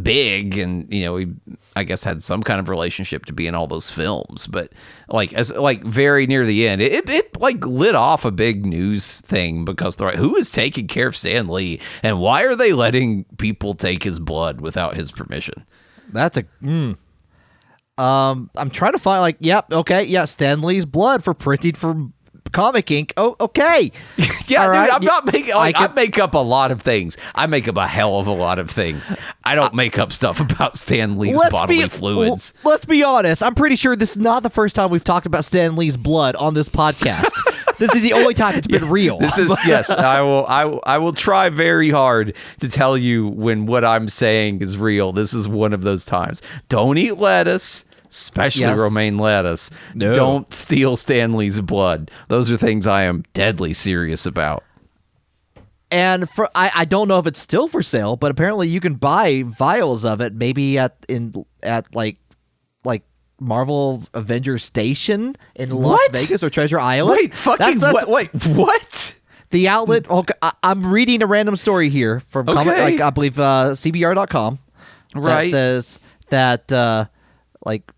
big 0.03 0.57
and 0.57 0.91
you 0.91 1.05
know 1.05 1.15
he 1.15 1.27
i 1.77 1.83
guess 1.83 2.03
had 2.03 2.21
some 2.21 2.43
kind 2.43 2.59
of 2.59 2.67
relationship 2.67 3.25
to 3.25 3.31
be 3.31 3.47
in 3.47 3.55
all 3.55 3.67
those 3.67 3.89
films 3.89 4.45
but 4.47 4.73
like 5.07 5.33
as 5.33 5.53
like 5.55 5.81
very 5.83 6.27
near 6.27 6.45
the 6.45 6.67
end 6.67 6.81
it, 6.81 7.09
it 7.09 7.39
like 7.39 7.65
lit 7.65 7.95
off 7.95 8.25
a 8.25 8.31
big 8.31 8.65
news 8.65 9.21
thing 9.21 9.63
because 9.63 9.95
they're 9.95 10.09
like 10.09 10.17
who 10.17 10.35
is 10.35 10.51
taking 10.51 10.87
care 10.87 11.07
of 11.07 11.15
stan 11.15 11.47
lee 11.47 11.79
and 12.03 12.19
why 12.19 12.43
are 12.43 12.55
they 12.55 12.73
letting 12.73 13.23
people 13.37 13.73
take 13.73 14.03
his 14.03 14.19
blood 14.19 14.59
without 14.59 14.95
his 14.95 15.11
permission 15.11 15.65
That's 16.11 16.37
a. 16.37 16.43
Mm. 16.61 16.97
Um, 17.97 18.49
I'm 18.55 18.69
trying 18.69 18.93
to 18.93 18.99
find 18.99 19.21
like. 19.21 19.37
Yep. 19.39 19.73
Okay. 19.73 20.03
Yeah. 20.03 20.25
Stan 20.25 20.61
Lee's 20.61 20.85
blood 20.85 21.23
for 21.23 21.33
printing 21.33 21.73
for 21.73 22.07
Comic 22.51 22.89
Ink. 22.91 23.13
Oh, 23.17 23.35
okay. 23.39 23.91
Yeah, 24.47 24.61
All 24.61 24.67
dude, 24.67 24.75
right, 24.77 24.93
I'm 24.93 25.03
not 25.03 25.25
making. 25.25 25.51
I 25.53 25.57
Like, 25.57 25.75
I, 25.75 25.87
can- 25.87 25.95
make 25.95 26.17
up 26.19 26.33
a 26.33 26.37
lot 26.37 26.71
of 26.71 26.81
things. 26.81 27.17
I 27.35 27.47
make 27.47 27.67
up 27.67 27.75
a 27.75 27.85
hell 27.85 28.15
of 28.17 28.27
a 28.27 28.31
lot 28.31 28.59
of 28.59 28.71
things. 28.71 29.11
I 29.43 29.55
don't 29.55 29.73
make 29.73 29.99
up 29.99 30.13
stuff 30.13 30.39
about 30.39 30.75
Stan 30.75 31.17
Lee's 31.17 31.37
bodily 31.51 31.81
fluids. 31.89 32.53
l- 32.63 32.71
Let's 32.71 32.85
be 32.85 33.03
honest. 33.03 33.43
I'm 33.43 33.55
pretty 33.55 33.75
sure 33.75 33.97
this 33.97 34.11
is 34.11 34.19
not 34.19 34.43
the 34.43 34.49
first 34.49 34.73
time 34.73 34.89
we've 34.89 35.03
talked 35.03 35.25
about 35.25 35.43
Stan 35.43 35.75
Lee's 35.75 35.97
blood 35.97 36.37
on 36.37 36.53
this 36.53 36.69
podcast. 36.69 37.27
this 37.77 37.93
is 37.93 38.01
the 38.01 38.13
only 38.13 38.33
time 38.33 38.55
it's 38.55 38.67
been 38.67 38.89
real. 38.89 39.17
This 39.19 39.37
is 39.37 39.53
yes. 39.67 39.89
I 39.89 40.21
will. 40.21 40.45
I 40.47 40.61
I 40.85 40.97
will 40.97 41.11
try 41.13 41.49
very 41.49 41.89
hard 41.89 42.33
to 42.61 42.69
tell 42.69 42.97
you 42.97 43.27
when 43.27 43.65
what 43.65 43.83
I'm 43.83 44.07
saying 44.07 44.61
is 44.61 44.77
real. 44.77 45.11
This 45.11 45.33
is 45.33 45.49
one 45.49 45.73
of 45.73 45.81
those 45.81 46.05
times. 46.05 46.41
Don't 46.69 46.97
eat 46.97 47.17
lettuce, 47.17 47.83
especially 48.09 48.61
Yes. 48.61 48.77
romaine 48.77 49.17
lettuce. 49.17 49.69
No. 49.95 50.13
Don't 50.13 50.53
steal 50.53 50.97
Stan 50.97 51.33
Lee's 51.33 51.61
blood. 51.61 52.09
Those 52.27 52.49
are 52.51 52.57
things 52.57 52.87
I 52.87 53.03
am 53.03 53.23
deadly 53.33 53.73
serious 53.73 54.25
about. 54.25 54.63
and 55.91 56.29
for 56.29 56.49
I, 56.53 56.71
I 56.75 56.85
don't 56.85 57.07
know 57.07 57.19
if 57.19 57.27
it's 57.27 57.39
still 57.39 57.67
for 57.67 57.81
sale, 57.81 58.15
but 58.15 58.31
apparently 58.31 58.67
you 58.67 58.79
can 58.79 58.95
buy 58.95 59.43
vials 59.43 60.03
of 60.05 60.19
it. 60.21 60.33
Maybe 60.33 60.77
at 60.77 60.95
in 61.07 61.33
at 61.63 61.93
like 61.95 62.17
like 62.83 63.03
Marvel 63.39 64.03
Avengers 64.13 64.63
Station 64.63 65.35
in 65.55 65.69
Las 65.71 65.91
What? 65.99 66.11
Vegas 66.13 66.43
or 66.43 66.49
Treasure 66.49 66.79
Island. 66.79 67.17
Wait, 67.21 67.33
fucking 67.33 67.79
That's- 67.79 67.81
that's- 67.81 68.05
what? 68.07 68.33
Wait, 68.33 68.45
what? 68.57 69.13
The 69.51 69.69
outlet. 69.69 70.09
Okay, 70.09 70.33
I, 70.41 70.51
I'm 70.61 70.85
reading 70.91 71.23
a 71.23 71.25
random 71.25 71.55
story 71.55 71.87
here 71.89 72.19
from 72.27 72.47
comic, 72.47 72.77
like 72.77 72.99
I 72.99 73.09
believe 73.11 73.39
uh, 73.39 73.71
CBR.com. 73.75 74.59
Right. 75.15 75.45
That 75.45 75.51
says 75.51 75.99
that 76.29 76.69
uh, 76.73 77.05
like 77.65 77.89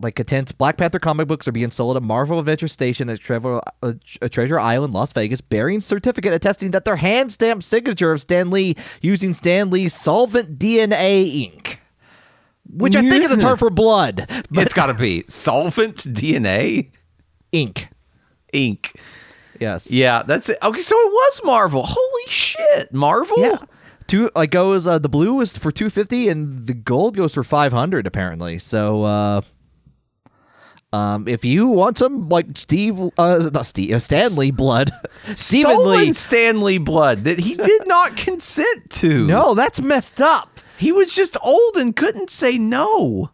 like 0.00 0.14
contains 0.14 0.50
Black 0.52 0.76
Panther 0.76 0.98
comic 0.98 1.28
books 1.28 1.46
are 1.46 1.52
being 1.52 1.70
sold 1.70 1.96
at 1.96 2.02
Marvel 2.02 2.38
Adventure 2.38 2.68
Station 2.68 3.08
at 3.08 3.20
Treasure, 3.20 3.60
uh, 3.82 3.92
Treasure 4.30 4.58
Island, 4.58 4.92
Las 4.94 5.12
Vegas, 5.12 5.40
bearing 5.40 5.80
certificate 5.80 6.32
attesting 6.32 6.70
that 6.72 6.84
their 6.84 6.96
hand 6.96 7.32
stamped 7.32 7.64
signature 7.64 8.12
of 8.12 8.20
Stan 8.20 8.50
Lee 8.50 8.76
using 9.02 9.34
Stan 9.34 9.70
Lee's 9.70 9.94
solvent 9.94 10.58
DNA 10.58 11.44
ink. 11.44 11.80
Which 12.72 12.94
I 12.94 13.00
think 13.00 13.24
is 13.24 13.32
a 13.32 13.36
term 13.40 13.58
for 13.58 13.68
blood. 13.68 14.26
But 14.50 14.62
It's 14.64 14.74
got 14.74 14.86
to 14.86 14.94
be 14.94 15.24
solvent 15.26 15.96
DNA 15.98 16.90
ink. 17.52 17.88
ink. 18.52 18.92
Yes. 19.58 19.90
Yeah, 19.90 20.22
that's 20.22 20.48
it. 20.48 20.56
Okay, 20.62 20.80
so 20.80 20.94
it 20.96 21.10
was 21.10 21.40
Marvel. 21.44 21.82
Holy 21.84 22.28
shit, 22.28 22.92
Marvel. 22.94 23.38
Yeah. 23.38 23.58
Two 24.06 24.30
like 24.34 24.50
goes 24.50 24.86
uh, 24.86 24.98
the 24.98 25.08
blue 25.08 25.40
is 25.40 25.56
for 25.56 25.70
250 25.70 26.28
and 26.28 26.66
the 26.66 26.74
gold 26.74 27.16
goes 27.16 27.34
for 27.34 27.44
500 27.44 28.06
apparently. 28.06 28.58
So 28.58 29.04
uh 29.04 29.40
um 30.92 31.28
if 31.28 31.44
you 31.44 31.68
want 31.68 31.98
some 31.98 32.28
like 32.28 32.46
Steve 32.56 32.98
uh 33.16 33.50
not 33.52 33.64
Steve 33.66 33.94
uh, 33.94 33.98
Stan 34.00 34.34
Lee 34.36 34.50
blood. 34.50 34.90
Stephen 35.34 35.86
Lee. 35.88 36.12
Stan 36.12 36.62
Lee 36.62 36.78
blood 36.78 37.24
that 37.24 37.38
he 37.38 37.54
did 37.54 37.86
not 37.86 38.16
consent 38.26 38.90
to. 38.90 39.26
No, 39.26 39.54
that's 39.54 39.80
messed 39.80 40.20
up. 40.20 40.60
he 40.78 40.90
was 40.92 41.14
just 41.14 41.36
old 41.44 41.76
and 41.76 41.94
couldn't 41.94 42.30
say 42.30 42.58
no. 42.58 43.30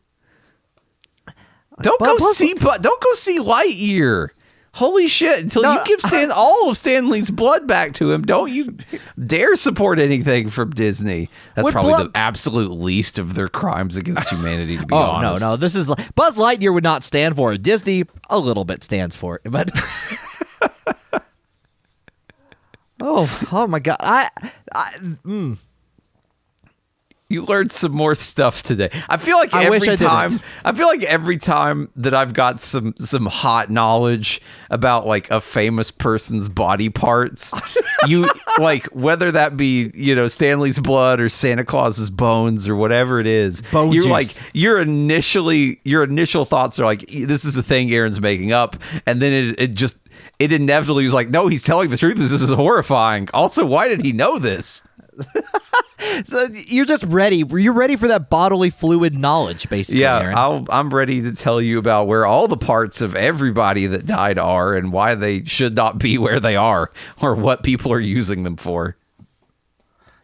Don't 1.83 1.99
But 1.99 2.07
go 2.07 2.17
plus- 2.17 2.37
see, 2.37 2.55
but 2.55 2.83
don't 2.83 3.03
go 3.03 3.13
see 3.15 3.39
Lightyear. 3.39 4.29
Holy 4.77 5.09
shit! 5.09 5.43
Until 5.43 5.63
No, 5.63 5.73
you 5.73 5.85
give 5.87 6.03
Stan 6.03 6.31
all 6.35 6.69
of 6.69 6.77
Stan 6.77 7.09
Lee's 7.09 7.31
blood 7.31 7.67
back 7.67 7.95
to 7.95 8.13
him, 8.13 8.21
don't 8.21 8.53
you 8.53 8.77
dare 9.19 9.57
support 9.57 9.99
anything 9.99 10.51
from 10.51 10.69
Disney. 10.73 11.31
That's 11.55 11.71
probably 11.71 11.93
blood- 11.95 12.13
the 12.13 12.19
absolute 12.19 12.71
least 12.73 13.19
of 13.19 13.35
their 13.35 13.49
crimes 13.49 13.97
against 13.97 14.29
humanity. 14.29 14.77
To 14.77 14.85
be 14.85 14.95
Oh 14.95 14.99
honest, 14.99 15.41
no, 15.41 15.53
no. 15.53 15.57
This 15.57 15.77
is 15.77 15.89
like 15.89 16.15
Buzz 16.15 16.37
Lightyear 16.37 16.75
would 16.75 16.85
not 16.85 17.05
stand 17.05 17.37
for 17.37 17.55
it. 17.55 17.63
Disney 17.63 18.05
a 18.29 18.39
little 18.39 18.67
bit 18.67 18.85
stands 18.85 19.17
for 19.17 19.41
it. 19.43 19.51
But 19.51 19.71
Oh, 23.01 23.47
oh 23.53 23.67
my 23.67 23.79
god. 23.79 23.97
I 24.01 24.29
I 24.75 24.91
mm. 25.01 25.59
You 27.29 27.45
learned 27.45 27.73
some 27.73 27.91
more 27.91 28.15
stuff 28.15 28.63
today. 28.63 28.89
I 29.09 29.17
feel 29.17 29.37
like 29.37 29.53
I 29.53 29.65
every 29.65 29.89
I 29.89 29.97
time 29.97 30.29
didn't. 30.31 30.45
I 30.65 30.73
feel 30.73 30.87
like 30.87 31.03
every 31.03 31.39
time 31.39 31.89
that 31.97 32.15
I've 32.15 32.35
got 32.35 32.61
some 32.61 32.95
some 32.99 33.27
hot 33.27 33.69
knowledge 33.69 34.41
about 34.71 35.09
like 35.09 35.29
a 35.33 35.41
famous 35.41 35.91
person's 35.91 36.49
body 36.49 36.89
parts, 36.89 37.53
you 38.07 38.27
like 38.61 38.87
whether 38.87 39.33
that 39.33 39.57
be, 39.57 39.91
you 39.93 40.15
know, 40.15 40.29
Stan 40.29 40.61
Lee's 40.61 40.79
blood 40.79 41.21
or 41.21 41.29
Santa 41.29 41.65
Claus's 41.65 42.11
bones 42.11 42.69
or 42.69 42.77
whatever 42.77 43.19
it 43.19 43.27
is. 43.27 43.61
Bone 43.73 43.91
you're 43.91 44.05
juice. 44.05 44.13
like 44.13 44.55
your 44.55 44.81
initially 44.81 45.81
your 45.85 46.05
initial 46.05 46.45
thoughts 46.45 46.79
are 46.79 46.85
like 46.85 47.07
this 47.09 47.45
is 47.45 47.57
a 47.57 47.63
thing 47.63 47.91
Aaron's 47.91 48.21
making 48.21 48.53
up 48.53 48.77
and 49.05 49.21
then 49.21 49.33
it, 49.33 49.61
it 49.61 49.75
just 49.75 49.99
it 50.39 50.53
inevitably 50.53 51.03
was 51.03 51.15
like 51.15 51.31
no, 51.31 51.49
he's 51.49 51.65
telling 51.65 51.91
the 51.91 51.97
truth. 51.97 52.19
This 52.19 52.31
is 52.31 52.51
horrifying. 52.51 53.29
Also, 53.35 53.67
why 53.67 53.89
did 53.89 54.05
he 54.05 54.13
know 54.13 54.39
this? 54.39 54.87
So 56.25 56.47
you're 56.53 56.87
just 56.87 57.05
ready. 57.05 57.45
You're 57.49 57.73
ready 57.73 57.97
for 57.97 58.09
that 58.09 58.31
bodily 58.31 58.71
fluid 58.71 59.19
knowledge, 59.19 59.69
basically. 59.69 60.01
Yeah. 60.01 60.33
I'll, 60.37 60.65
I'm 60.71 60.95
ready 60.95 61.21
to 61.23 61.35
tell 61.35 61.61
you 61.61 61.79
about 61.79 62.07
where 62.07 62.25
all 62.25 62.49
the 62.49 62.57
parts 62.57 63.01
of 63.01 63.17
everybody 63.17 63.87
that 63.87 64.07
died 64.07 64.39
are 64.39 64.75
and 64.75 64.93
why 64.93 65.15
they 65.15 65.45
should 65.45 65.75
not 65.75 65.99
be 65.99 66.17
where 66.17 66.41
they 66.41 66.57
are 66.57 66.93
or 67.21 67.35
what 67.35 67.63
people 67.63 67.93
are 67.93 68.01
using 68.01 68.45
them 68.45 68.57
for. 68.57 68.97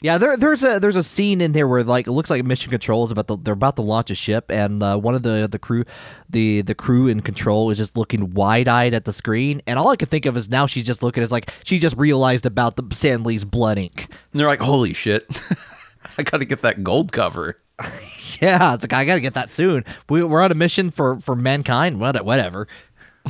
Yeah, 0.03 0.19
there, 0.19 0.37
there's 0.37 0.65
a 0.65 0.81
there's 0.81 0.97
a 0.97 1.03
scene 1.03 1.41
in 1.41 1.53
there 1.53 1.69
where 1.69 1.85
like 1.85 2.09
it 2.09 2.13
looks 2.13 2.29
like 2.29 2.45
Mission 2.45 2.71
Control 2.71 3.05
is 3.05 3.13
about 3.13 3.29
to, 3.29 3.37
they're 3.37 3.55
about 3.55 3.77
to 3.77 3.83
launch 3.83 4.11
a 4.11 4.17
ship, 4.17 4.51
and 4.51 4.83
uh, 4.83 4.97
one 4.99 5.15
of 5.15 5.23
the 5.23 5.49
the 5.51 5.61
crew, 5.61 5.85
the 6.29 6.63
the 6.63 6.75
crew 6.75 7.07
in 7.07 7.21
control 7.21 7.71
is 7.71 7.79
just 7.79 7.97
looking 7.97 8.35
wide 8.35 8.67
eyed 8.67 8.95
at 8.95 9.05
the 9.05 9.13
screen, 9.13 9.63
and 9.67 9.79
all 9.79 9.89
I 9.89 9.97
can 9.97 10.09
think 10.09 10.27
of 10.27 10.37
is 10.37 10.49
now 10.49 10.67
she's 10.67 10.85
just 10.85 11.05
looking. 11.05 11.23
It's 11.23 11.31
like 11.31 11.51
she 11.63 11.79
just 11.79 11.97
realized 11.97 12.47
about 12.47 12.75
the 12.75 12.85
Stan 12.95 13.23
Lee's 13.23 13.45
blood 13.45 13.79
ink. 13.79 14.09
And 14.33 14.41
they're 14.41 14.49
like, 14.49 14.61
holy 14.61 14.93
shit, 14.93 15.25
I 16.19 16.25
got 16.25 16.39
to 16.39 16.45
get 16.45 16.63
that 16.63 16.83
gold 16.83 17.13
cover. 17.13 17.59
Yeah, 18.41 18.75
it's 18.75 18.83
like 18.83 18.93
I 18.93 19.05
gotta 19.05 19.21
get 19.21 19.35
that 19.35 19.53
soon. 19.53 19.85
We, 20.09 20.25
we're 20.25 20.41
on 20.41 20.51
a 20.51 20.57
mission 20.57 20.91
for 20.91 21.21
for 21.21 21.37
mankind. 21.37 22.01
What 22.01 22.25
whatever. 22.25 22.67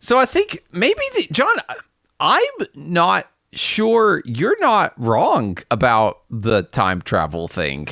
So 0.00 0.18
I 0.18 0.24
think 0.24 0.60
maybe 0.72 1.00
the 1.16 1.28
John, 1.30 1.54
I'm 2.20 2.66
not 2.74 3.30
sure 3.52 4.22
you're 4.24 4.58
not 4.60 4.92
wrong 4.96 5.58
about 5.70 6.20
the 6.30 6.62
time 6.62 7.02
travel 7.02 7.48
thing 7.48 7.88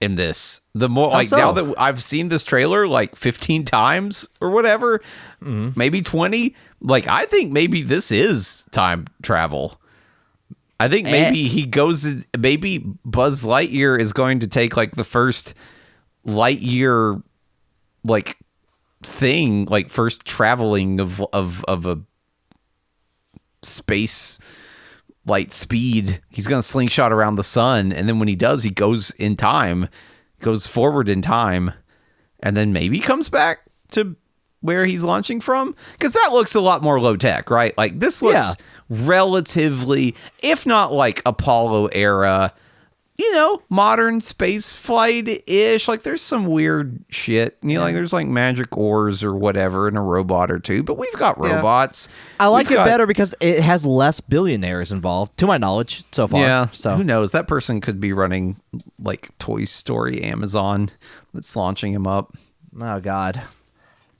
in 0.00 0.16
this. 0.16 0.60
The 0.74 0.88
more 0.88 1.10
like 1.10 1.28
so? 1.28 1.36
now 1.36 1.52
that 1.52 1.74
I've 1.78 2.02
seen 2.02 2.28
this 2.28 2.44
trailer 2.44 2.86
like 2.86 3.14
15 3.14 3.64
times 3.64 4.28
or 4.40 4.50
whatever, 4.50 4.98
mm-hmm. 5.42 5.70
maybe 5.76 6.00
20, 6.00 6.54
like 6.80 7.06
I 7.08 7.24
think 7.24 7.52
maybe 7.52 7.82
this 7.82 8.10
is 8.10 8.68
time 8.72 9.06
travel. 9.22 9.80
I 10.78 10.88
think 10.88 11.06
eh. 11.06 11.10
maybe 11.10 11.48
he 11.48 11.66
goes 11.66 12.26
maybe 12.38 12.84
Buzz 13.04 13.44
Lightyear 13.44 13.98
is 13.98 14.12
going 14.12 14.40
to 14.40 14.46
take 14.46 14.76
like 14.76 14.96
the 14.96 15.04
first 15.04 15.54
Lightyear 16.26 17.22
like 18.04 18.36
thing, 19.02 19.64
like 19.66 19.88
first 19.88 20.24
traveling 20.26 21.00
of 21.00 21.22
of 21.32 21.64
of 21.64 21.86
a 21.86 22.00
space 23.66 24.38
light 25.26 25.52
speed. 25.52 26.20
He's 26.30 26.46
gonna 26.46 26.62
slingshot 26.62 27.12
around 27.12 27.34
the 27.34 27.44
sun, 27.44 27.92
and 27.92 28.08
then 28.08 28.18
when 28.18 28.28
he 28.28 28.36
does, 28.36 28.62
he 28.62 28.70
goes 28.70 29.10
in 29.12 29.36
time, 29.36 29.88
goes 30.40 30.66
forward 30.66 31.08
in 31.08 31.20
time, 31.22 31.72
and 32.40 32.56
then 32.56 32.72
maybe 32.72 33.00
comes 33.00 33.28
back 33.28 33.60
to 33.92 34.16
where 34.60 34.84
he's 34.86 35.02
launching 35.04 35.40
from. 35.40 35.74
Because 35.92 36.12
that 36.12 36.30
looks 36.32 36.54
a 36.54 36.60
lot 36.60 36.82
more 36.82 37.00
low 37.00 37.16
tech, 37.16 37.50
right? 37.50 37.76
Like 37.76 37.98
this 38.00 38.22
looks 38.22 38.56
Yeah. 38.58 39.06
relatively, 39.06 40.14
if 40.42 40.66
not 40.66 40.92
like 40.92 41.22
Apollo 41.26 41.86
era. 41.86 42.52
You 43.18 43.32
know, 43.32 43.62
modern 43.70 44.20
space 44.20 44.72
flight 44.72 45.28
ish. 45.46 45.88
Like, 45.88 46.02
there's 46.02 46.20
some 46.20 46.44
weird 46.46 47.02
shit. 47.08 47.56
You 47.62 47.76
know, 47.76 47.80
like 47.80 47.94
there's 47.94 48.12
like 48.12 48.26
magic 48.26 48.76
oars 48.76 49.24
or 49.24 49.34
whatever, 49.34 49.88
and 49.88 49.96
a 49.96 50.00
robot 50.02 50.50
or 50.50 50.58
two. 50.58 50.82
But 50.82 50.98
we've 50.98 51.12
got 51.14 51.38
Yeah. 51.42 51.56
robots. 51.56 52.08
I 52.38 52.48
like 52.48 52.66
We've 52.68 52.72
it 52.72 52.80
got- 52.80 52.86
better 52.86 53.06
because 53.06 53.34
it 53.40 53.60
has 53.60 53.86
less 53.86 54.20
billionaires 54.20 54.92
involved, 54.92 55.38
to 55.38 55.46
my 55.46 55.56
knowledge, 55.56 56.04
so 56.12 56.26
far. 56.26 56.40
Yeah. 56.42 56.66
So 56.72 56.94
who 56.96 57.04
knows? 57.04 57.32
That 57.32 57.48
person 57.48 57.80
could 57.80 58.00
be 58.00 58.12
running 58.12 58.56
like 58.98 59.30
Toy 59.38 59.64
Story 59.64 60.22
Amazon 60.22 60.90
that's 61.32 61.56
launching 61.56 61.94
him 61.94 62.06
up. 62.06 62.36
Oh 62.78 63.00
God, 63.00 63.40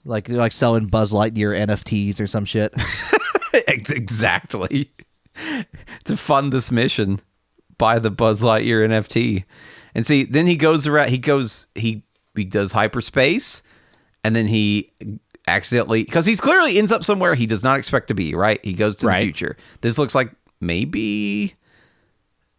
like 0.05 0.27
like 0.27 0.51
selling 0.51 0.87
Buzz 0.87 1.13
Lightyear 1.13 1.55
NFTs 1.67 2.19
or 2.19 2.25
some 2.27 2.45
shit. 2.45 2.73
Exactly. 3.67 4.91
to 6.05 6.17
fund 6.17 6.51
this 6.53 6.71
mission, 6.71 7.19
buy 7.77 7.99
the 7.99 8.11
Buzz 8.11 8.41
Lightyear 8.41 8.85
NFT. 8.87 9.43
And 9.95 10.05
see, 10.05 10.23
then 10.23 10.47
he 10.47 10.55
goes 10.55 10.85
around 10.87 11.09
he 11.09 11.17
goes 11.17 11.67
he 11.75 12.03
he 12.35 12.45
does 12.45 12.71
hyperspace 12.71 13.63
and 14.23 14.35
then 14.35 14.47
he 14.47 14.89
accidentally 15.47 16.03
because 16.03 16.25
he's 16.25 16.41
clearly 16.41 16.77
ends 16.77 16.91
up 16.91 17.03
somewhere 17.03 17.33
he 17.35 17.45
does 17.45 17.63
not 17.63 17.79
expect 17.79 18.07
to 18.09 18.13
be, 18.13 18.35
right? 18.35 18.63
He 18.63 18.73
goes 18.73 18.97
to 18.97 19.07
Right. 19.07 19.19
the 19.19 19.23
future. 19.25 19.57
This 19.81 19.97
looks 19.97 20.13
like 20.13 20.31
maybe 20.61 21.55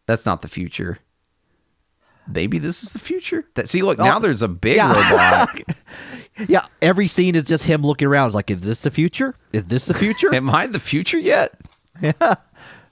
that's 0.06 0.24
not 0.26 0.42
the 0.42 0.48
future. 0.48 0.98
Maybe 2.30 2.58
this 2.58 2.82
is 2.82 2.92
the 2.92 2.98
future. 2.98 3.44
That 3.54 3.68
see, 3.68 3.80
look 3.82 3.98
now. 3.98 4.16
Oh, 4.18 4.20
there's 4.20 4.42
a 4.42 4.48
big 4.48 4.76
yeah. 4.76 4.92
robot. 5.10 5.60
Yeah, 6.46 6.66
every 6.80 7.08
scene 7.08 7.34
is 7.34 7.42
just 7.44 7.64
him 7.64 7.82
looking 7.82 8.06
around. 8.06 8.26
It's 8.28 8.34
like, 8.36 8.48
is 8.48 8.60
this 8.60 8.82
the 8.82 8.92
future? 8.92 9.34
Is 9.52 9.64
this 9.64 9.86
the 9.86 9.94
future? 9.94 10.32
Am 10.34 10.48
I 10.50 10.68
the 10.68 10.78
future 10.78 11.18
yet? 11.18 11.52
Yeah. 12.00 12.12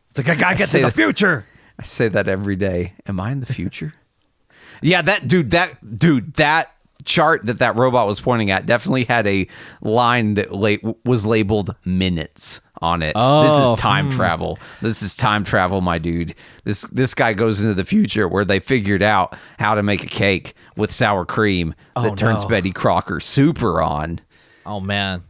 It's 0.08 0.18
like 0.18 0.28
I 0.28 0.34
gotta 0.34 0.56
get 0.56 0.68
say 0.68 0.78
to 0.80 0.86
the 0.86 0.90
that- 0.90 0.96
future. 0.96 1.46
I 1.78 1.82
say 1.82 2.08
that 2.08 2.28
every 2.28 2.56
day. 2.56 2.94
Am 3.06 3.20
I 3.20 3.32
in 3.32 3.40
the 3.40 3.46
future? 3.46 3.94
yeah, 4.82 5.02
that 5.02 5.28
dude, 5.28 5.50
that 5.50 5.98
dude, 5.98 6.34
that 6.34 6.72
chart 7.04 7.46
that 7.46 7.60
that 7.60 7.76
robot 7.76 8.06
was 8.06 8.20
pointing 8.20 8.50
at 8.50 8.66
definitely 8.66 9.04
had 9.04 9.26
a 9.28 9.46
line 9.80 10.34
that 10.34 10.50
la- 10.52 10.92
was 11.04 11.24
labeled 11.24 11.74
minutes 11.84 12.60
on 12.82 13.00
it. 13.02 13.12
Oh, 13.14 13.44
this 13.44 13.52
Oh, 13.58 13.72
is 13.74 13.78
time 13.78 14.06
hmm. 14.06 14.16
travel. 14.16 14.58
This 14.82 15.02
is 15.02 15.14
time 15.14 15.44
travel, 15.44 15.80
my 15.80 15.98
dude. 15.98 16.34
This 16.64 16.82
this 16.82 17.14
guy 17.14 17.32
goes 17.32 17.60
into 17.60 17.74
the 17.74 17.84
future 17.84 18.26
where 18.28 18.44
they 18.44 18.58
figured 18.60 19.02
out 19.02 19.36
how 19.58 19.74
to 19.74 19.82
make 19.82 20.02
a 20.02 20.08
cake 20.08 20.54
with 20.76 20.90
sour 20.92 21.24
cream 21.24 21.74
oh, 21.94 22.02
that 22.02 22.12
Oh, 22.12 22.16
turns 22.16 22.42
no. 22.42 22.48
Betty 22.48 22.72
Crocker 22.72 23.20
super 23.20 23.80
on. 23.80 24.20
Oh 24.64 24.80
man. 24.80 25.22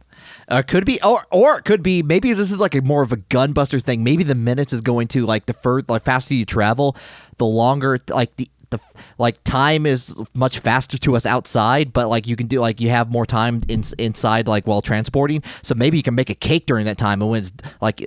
Uh, 0.49 0.61
could 0.61 0.85
be, 0.85 1.01
or 1.03 1.25
or 1.29 1.57
it 1.57 1.65
could 1.65 1.83
be. 1.83 2.01
Maybe 2.01 2.31
this 2.31 2.51
is 2.51 2.59
like 2.59 2.73
a 2.73 2.81
more 2.81 3.01
of 3.01 3.11
a 3.11 3.17
gunbuster 3.17 3.81
thing. 3.83 4.03
Maybe 4.03 4.23
the 4.23 4.35
minutes 4.35 4.71
is 4.71 4.79
going 4.79 5.09
to 5.09 5.25
like 5.25 5.45
the 5.45 5.83
like 5.89 6.03
faster 6.03 6.33
you 6.33 6.45
travel, 6.45 6.95
the 7.37 7.45
longer, 7.45 7.99
like 8.09 8.35
the 8.37 8.47
the 8.69 8.79
like 9.17 9.43
time 9.43 9.85
is 9.85 10.15
much 10.33 10.59
faster 10.59 10.97
to 10.99 11.15
us 11.17 11.25
outside. 11.25 11.91
But 11.91 12.07
like 12.07 12.27
you 12.27 12.37
can 12.37 12.47
do, 12.47 12.61
like 12.61 12.79
you 12.79 12.89
have 12.89 13.11
more 13.11 13.25
time 13.25 13.61
in, 13.67 13.83
inside, 13.97 14.47
like 14.47 14.67
while 14.67 14.81
transporting. 14.81 15.43
So 15.63 15.75
maybe 15.75 15.97
you 15.97 16.03
can 16.03 16.15
make 16.15 16.29
a 16.29 16.35
cake 16.35 16.65
during 16.65 16.85
that 16.85 16.97
time, 16.97 17.21
and 17.21 17.29
when 17.29 17.39
it's 17.41 17.51
like 17.81 18.01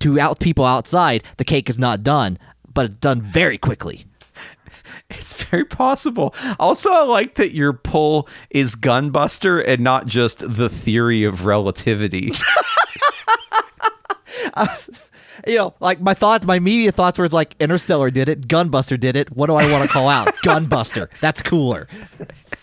to 0.00 0.20
out 0.20 0.40
people 0.40 0.66
outside, 0.66 1.24
the 1.38 1.44
cake 1.44 1.70
is 1.70 1.78
not 1.78 2.02
done, 2.02 2.38
but 2.72 2.86
it's 2.86 3.00
done 3.00 3.22
very 3.22 3.56
quickly. 3.56 4.04
It's 5.10 5.42
very 5.44 5.64
possible. 5.64 6.34
Also, 6.58 6.90
I 6.92 7.04
like 7.04 7.36
that 7.36 7.52
your 7.52 7.72
pull 7.72 8.28
is 8.50 8.76
gunbuster 8.76 9.62
and 9.66 9.82
not 9.82 10.06
just 10.06 10.40
the 10.40 10.68
theory 10.68 11.24
of 11.24 11.46
relativity. 11.46 12.32
Uh, 14.54 14.66
you 15.46 15.56
know, 15.56 15.74
like 15.80 16.00
my 16.00 16.14
thoughts, 16.14 16.46
my 16.46 16.58
media 16.58 16.90
thoughts 16.90 17.18
were 17.18 17.28
like 17.28 17.54
Interstellar 17.60 18.10
did 18.10 18.28
it, 18.28 18.48
Gunbuster 18.48 18.98
did 18.98 19.16
it. 19.16 19.30
What 19.36 19.46
do 19.46 19.54
I 19.54 19.70
want 19.70 19.84
to 19.84 19.88
call 19.88 20.08
out? 20.08 20.28
Gunbuster. 20.44 21.08
That's 21.20 21.42
cooler. 21.42 21.88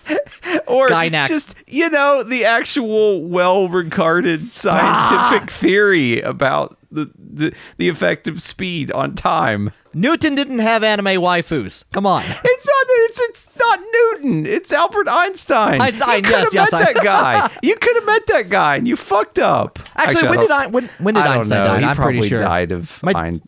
or 0.68 0.90
just, 0.90 1.56
you 1.68 1.90
know, 1.90 2.24
the 2.24 2.46
actual 2.46 3.24
well 3.24 3.70
regarded 3.70 4.48
ah. 4.48 4.50
scientific 4.50 5.50
theory 5.50 6.22
about 6.22 6.78
the, 6.92 7.12
the, 7.18 7.54
the 7.78 7.90
effect 7.90 8.28
of 8.28 8.42
speed 8.42 8.92
on 8.92 9.16
time. 9.16 9.70
Newton 9.94 10.36
didn't 10.36 10.60
have 10.60 10.84
anime 10.84 11.06
waifus. 11.22 11.84
Come 11.92 12.06
on. 12.06 12.24
It's 12.44 12.68
not 12.68 12.86
it's, 12.88 13.20
it's 13.20 13.52
not 13.60 13.80
Newton. 13.80 14.46
It's 14.46 14.72
Albert 14.72 15.08
Einstein. 15.10 15.82
Einstein, 15.82 16.18
you 16.18 16.22
could 16.24 16.36
have 16.36 16.54
yes, 16.54 16.72
met 16.72 16.82
I- 16.82 16.94
that 16.94 17.04
guy. 17.04 17.50
You 17.62 17.76
could 17.76 17.96
have 17.96 18.06
met 18.06 18.28
that 18.28 18.50
guy 18.50 18.78
and 18.78 18.88
you 18.88 18.96
fucked 18.96 19.40
up. 19.40 19.78
Actually, 19.96 20.30
when 20.30 20.40
I 20.40 20.42
did 20.42 20.52
I 20.52 20.68
when 20.68 20.90
when 21.00 21.14
did 21.14 21.24
I 21.26 21.38
Einstein 21.38 21.60
know. 21.60 21.68
die? 21.68 21.80
He 21.80 21.86
I'm 21.86 21.96
probably 21.96 22.16
pretty 22.16 22.30
sure. 22.30 22.40
died 22.40 22.72
of 22.72 23.04
My- 23.04 23.14
Ein- 23.14 23.42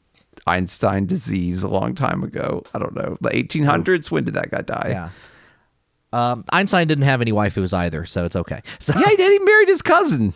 Einstein 0.46 1.06
disease 1.06 1.64
a 1.64 1.68
long 1.68 1.96
time 1.96 2.24
ago. 2.24 2.64
I 2.74 2.80
don't 2.80 2.96
know. 2.96 3.18
The 3.22 3.30
1800s. 3.30 4.12
When 4.12 4.24
did 4.24 4.34
that 4.36 4.52
guy 4.52 4.62
die? 4.62 4.88
Yeah. 4.90 5.10
Um, 6.14 6.46
Einstein 6.52 6.88
didn't 6.88 7.04
have 7.04 7.22
any 7.22 7.32
waifus 7.32 7.74
either, 7.74 8.06
so 8.06 8.26
it's 8.26 8.36
okay. 8.36 8.62
So 8.80 8.94
Yeah, 8.98 9.10
he 9.10 9.16
did. 9.18 9.32
He 9.32 9.40
married 9.40 9.68
his 9.68 9.82
cousin. 9.82 10.34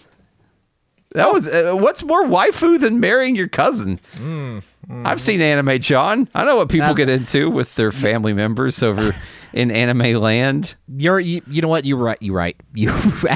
That 1.13 1.33
was 1.33 1.47
uh, 1.47 1.73
what's 1.75 2.03
more 2.03 2.23
waifu 2.25 2.79
than 2.79 2.99
marrying 3.01 3.35
your 3.35 3.49
cousin. 3.49 3.99
I've 4.89 5.19
seen 5.21 5.41
anime, 5.41 5.79
John. 5.79 6.29
I 6.33 6.43
know 6.45 6.55
what 6.57 6.69
people 6.69 6.87
That- 6.89 6.95
get 6.97 7.09
into 7.09 7.49
with 7.49 7.75
their 7.75 7.91
family 7.91 8.33
members 8.33 8.81
over 8.81 9.13
in 9.53 9.71
anime 9.71 10.13
land. 10.21 10.75
you're 10.87 11.19
you, 11.19 11.41
you 11.47 11.61
know 11.61 11.67
what 11.67 11.83
you're 11.85 11.97
right. 11.97 12.17
You're 12.21 12.35
right. 12.35 12.55
You 12.73 12.91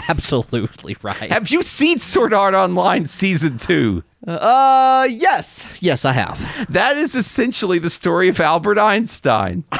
absolutely 0.09 0.95
right. 1.01 1.29
Have 1.31 1.49
you 1.49 1.61
seen 1.63 1.97
Sword 1.97 2.33
Art 2.33 2.53
Online 2.53 3.05
season 3.05 3.57
two? 3.57 4.03
Uh, 4.27 5.07
yes, 5.09 5.77
yes, 5.81 6.03
I 6.05 6.11
have. 6.13 6.67
That 6.69 6.97
is 6.97 7.15
essentially 7.15 7.77
the 7.79 7.89
story 7.91 8.27
of 8.27 8.39
Albert 8.39 8.79
Einstein. 8.79 9.63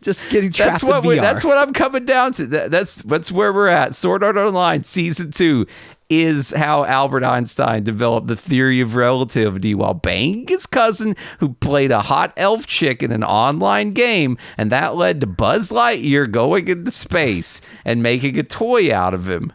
Just 0.00 0.30
getting 0.30 0.52
trapped 0.52 0.72
That's 0.72 0.84
what 0.84 1.02
in 1.02 1.08
we, 1.08 1.16
VR. 1.16 1.22
that's 1.22 1.44
what 1.44 1.58
I'm 1.58 1.72
coming 1.72 2.04
down 2.04 2.32
to. 2.32 2.46
That, 2.46 2.70
that's 2.70 2.96
that's 2.96 3.32
where 3.32 3.52
we're 3.52 3.68
at. 3.68 3.94
Sword 3.94 4.22
Art 4.22 4.36
Online 4.36 4.84
season 4.84 5.30
two 5.32 5.66
is 6.08 6.50
how 6.52 6.84
Albert 6.84 7.24
Einstein 7.24 7.82
developed 7.84 8.26
the 8.28 8.36
theory 8.36 8.80
of 8.80 8.94
relativity 8.96 9.74
while 9.74 9.94
banging 9.94 10.46
his 10.46 10.66
cousin 10.66 11.16
who 11.40 11.54
played 11.54 11.90
a 11.90 12.02
hot 12.02 12.32
elf 12.36 12.66
chick 12.66 13.02
in 13.02 13.10
an 13.12 13.24
online 13.24 13.90
game, 13.92 14.36
and 14.58 14.70
that 14.70 14.94
led 14.94 15.20
to 15.20 15.26
Buzz 15.26 15.70
Lightyear 15.72 16.30
going 16.30 16.68
into 16.68 16.90
space 16.90 17.60
and 17.84 18.02
making 18.02 18.38
a 18.38 18.42
toy 18.44 18.92
out 18.94 19.14
of 19.14 19.28
him. 19.28 19.52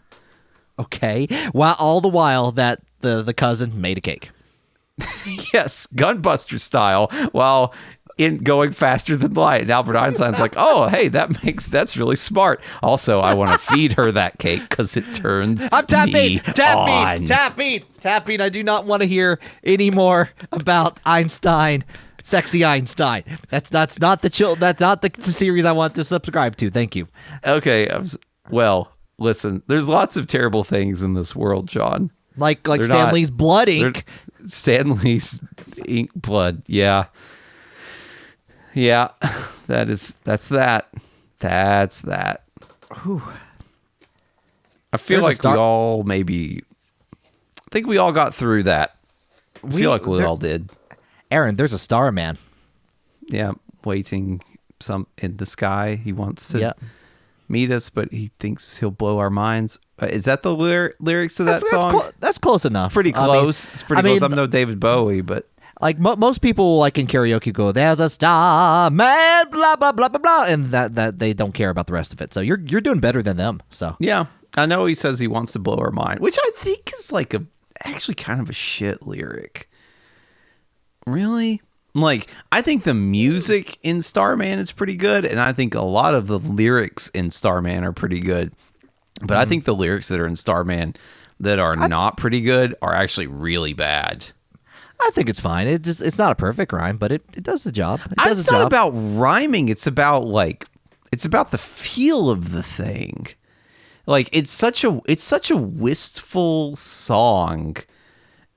okay. 0.79 1.27
While 1.51 1.75
all 1.79 2.01
the 2.01 2.10
while 2.10 2.51
that 2.53 2.81
the 2.99 3.21
the 3.21 3.33
cousin 3.33 3.79
made 3.79 3.97
a 3.97 4.01
cake. 4.01 4.31
Yes, 5.53 5.88
gunbuster 5.88 6.60
style, 6.60 7.07
while 7.31 7.73
in 8.17 8.38
going 8.38 8.71
faster 8.71 9.15
than 9.15 9.33
light. 9.33 9.62
And 9.62 9.71
Albert 9.71 9.95
Einstein's 9.95 10.39
like, 10.39 10.53
oh, 10.57 10.88
hey, 10.88 11.07
that 11.10 11.43
makes 11.43 11.67
that's 11.67 11.97
really 11.97 12.15
smart. 12.15 12.62
Also, 12.81 13.19
I 13.19 13.33
want 13.33 13.51
to 13.51 13.57
feed 13.73 13.93
her 13.93 14.12
that 14.12 14.39
cake 14.39 14.67
because 14.69 14.97
it 14.97 15.12
turns 15.13 15.67
I'm 15.71 15.86
tapping, 15.86 16.39
tapping, 16.39 17.25
tapping, 17.25 17.83
tapping. 17.99 18.41
I 18.41 18.49
do 18.49 18.63
not 18.63 18.86
want 18.86 19.01
to 19.01 19.07
hear 19.07 19.39
any 19.63 19.91
more 19.91 20.31
about 20.51 20.99
Einstein, 21.05 21.83
sexy 22.23 22.65
Einstein. 22.65 23.23
That's 23.49 23.69
that's 23.69 23.99
not 23.99 24.21
the 24.21 24.29
chill. 24.29 24.55
That's 24.55 24.81
not 24.81 25.01
the, 25.01 25.10
the 25.10 25.31
series 25.31 25.65
I 25.65 25.71
want 25.71 25.95
to 25.95 26.03
subscribe 26.03 26.55
to. 26.57 26.69
Thank 26.69 26.95
you. 26.95 27.07
Okay, 27.45 27.88
I'm 27.88 28.07
well, 28.49 28.91
listen, 29.19 29.62
there's 29.67 29.89
lots 29.89 30.17
of 30.17 30.27
terrible 30.27 30.63
things 30.63 31.03
in 31.03 31.13
this 31.13 31.36
world, 31.36 31.67
John. 31.67 32.12
Like 32.38 32.67
like 32.67 32.82
They're 32.82 32.89
not- 32.89 33.04
Stan 33.08 33.13
Lee's 33.13 33.30
Blood 33.32 33.69
Ink. 33.69 34.06
Stan 34.45 34.95
Lee's 34.97 35.41
ink 35.86 36.12
blood. 36.15 36.62
Yeah. 36.67 37.06
Yeah. 38.73 39.10
That 39.67 39.89
is 39.89 40.13
that's 40.23 40.47
that. 40.50 40.88
That's 41.39 42.04
that. 42.04 42.43
I 42.89 42.95
feel 44.97 45.17
There's 45.17 45.23
like 45.23 45.36
star- 45.36 45.56
we 45.56 45.60
all 45.60 46.04
maybe 46.04 46.63
I 47.13 47.69
think 47.71 47.86
we 47.88 47.97
all 47.97 48.13
got 48.13 48.34
through 48.34 48.63
that. 48.63 48.95
I 49.63 49.67
We- 49.67 49.82
feel 49.82 49.89
like 49.91 50.06
we 50.06 50.19
there- 50.19 50.28
all 50.28 50.38
did. 50.38 50.69
Aaron, 51.30 51.58
there's 51.58 51.73
a 51.73 51.78
star 51.80 52.13
man. 52.13 52.38
Yeah, 53.28 53.52
waiting 53.84 54.41
some 54.80 55.08
in 55.17 55.36
the 55.36 55.45
sky. 55.45 56.00
He 56.02 56.13
wants 56.13 56.47
to 56.50 56.60
Yeah. 56.60 56.73
meet 57.50 57.69
us, 57.71 57.89
but 57.89 58.10
he 58.13 58.32
thinks 58.39 58.78
he'll 58.78 58.91
blow 58.91 59.19
our 59.19 59.30
minds. 59.30 59.80
Uh, 60.01 60.05
is 60.07 60.25
that 60.25 60.43
the 60.43 60.55
lyr- 60.55 60.93
lyrics 60.99 61.36
to 61.36 61.43
that 61.45 61.60
That's, 61.62 61.69
song? 61.71 61.81
that's, 61.81 61.91
clo- 62.03 62.12
that's 62.19 62.38
close 62.38 62.65
enough. 62.65 62.93
pretty 62.93 63.13
I 63.15 63.19
mean- 63.19 63.25
close. 63.27 63.65
it's 63.73 63.83
pretty 63.83 63.99
I 63.99 64.03
mean, 64.03 64.19
close. 64.19 64.31
I'm 64.31 64.36
no 64.36 64.45
David 64.47 64.79
Bowie, 64.79 65.21
but 65.21 65.47
like 65.81 65.97
mo- 65.99 66.15
most 66.15 66.41
people 66.41 66.77
like 66.79 66.97
in 66.97 67.05
karaoke 67.05 67.53
go 67.53 67.71
there's 67.71 67.99
a 67.99 68.10
star 68.10 68.89
man 68.89 69.49
blah 69.51 69.75
blah 69.75 69.91
blah 69.91 70.10
blah 70.10 70.17
blah 70.19 70.45
and 70.47 70.65
that 70.67 70.95
that 70.95 71.19
they 71.19 71.33
don't 71.33 71.53
care 71.53 71.69
about 71.69 71.86
the 71.86 71.93
rest 71.93 72.12
of 72.12 72.19
it 72.19 72.33
so 72.33 72.41
you're 72.41 72.60
you're 72.65 72.81
doing 72.81 72.99
better 72.99 73.21
than 73.21 73.38
them 73.38 73.62
so 73.69 73.95
yeah, 73.99 74.25
I 74.55 74.65
know 74.65 74.88
he 74.88 74.95
says 74.95 75.19
he 75.19 75.27
wants 75.27 75.51
to 75.53 75.60
blow 75.60 75.77
her 75.77 75.91
mind, 75.91 76.19
which 76.19 76.38
I 76.43 76.51
think 76.55 76.91
is 76.97 77.12
like 77.12 77.33
a 77.36 77.45
actually 77.86 78.15
kind 78.15 78.41
of 78.41 78.49
a 78.49 78.53
shit 78.53 79.05
lyric. 79.05 79.69
Really? 81.05 81.62
Like, 81.93 82.27
I 82.51 82.62
think 82.62 82.83
the 82.83 82.93
music 82.93 83.77
in 83.81 84.01
Starman 84.01 84.60
is 84.60 84.71
pretty 84.71 84.95
good, 84.95 85.25
and 85.25 85.39
I 85.39 85.51
think 85.51 85.73
a 85.73 85.81
lot 85.81 86.13
of 86.13 86.27
the 86.27 86.38
lyrics 86.39 87.10
in 87.10 87.31
Starman 87.31 87.83
are 87.83 87.91
pretty 87.93 88.19
good. 88.19 88.51
But 89.21 89.38
I 89.38 89.41
mm-hmm. 89.41 89.49
think 89.49 89.63
the 89.65 89.75
lyrics 89.75 90.08
that 90.10 90.19
are 90.19 90.27
in 90.27 90.36
Starman 90.36 90.95
that 91.39 91.60
are 91.60 91.75
not 91.75 92.17
pretty 92.17 92.41
good 92.41 92.75
are 92.82 92.93
actually 92.93 93.27
really 93.27 93.73
bad. 93.73 94.27
i 94.99 95.10
think 95.12 95.30
it's 95.30 95.39
fine. 95.39 95.67
It 95.67 95.84
just 95.84 96.01
it's 96.01 96.17
not 96.17 96.32
a 96.32 96.36
perfect 96.36 96.73
rhyme 96.73 96.97
but 96.97 97.12
it, 97.12 97.23
it 97.34 97.43
does 97.43 97.63
the 97.63 97.71
job. 97.71 98.01
It 98.06 98.13
I- 98.19 98.30
does 98.30 98.41
it's 98.41 98.51
not 98.51 98.60
job. 98.60 98.67
about 98.67 98.89
rhyming. 98.91 99.69
It's 99.69 99.88
about 99.88 100.25
like 100.25 100.67
it's 101.12 101.25
about 101.25 101.51
the 101.51 101.58
feel 101.58 102.30
of 102.30 102.51
the 102.51 102.63
thing. 102.63 103.27
Like 104.06 104.30
it's 104.32 104.51
such 104.51 104.84
a 104.84 105.01
it's 105.08 105.23
such 105.23 105.51
a 105.51 105.58
wistful 105.58 106.75
song 106.75 107.77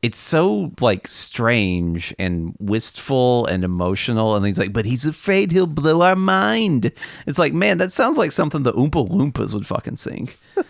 it's 0.02 0.18
so 0.18 0.72
like 0.80 1.06
strange 1.06 2.14
and 2.18 2.54
wistful 2.58 3.46
and 3.46 3.64
emotional 3.64 4.34
and 4.34 4.46
he's 4.46 4.58
like 4.58 4.72
but 4.72 4.86
he's 4.86 5.04
afraid 5.04 5.52
he'll 5.52 5.66
blow 5.66 6.02
our 6.02 6.16
mind. 6.16 6.90
It's 7.26 7.38
like 7.38 7.52
man 7.52 7.78
that 7.78 7.92
sounds 7.92 8.16
like 8.16 8.32
something 8.32 8.62
the 8.62 8.72
oompa 8.72 9.08
loompas 9.08 9.54
would 9.54 9.66
fucking 9.66 9.96
sing. 9.96 10.28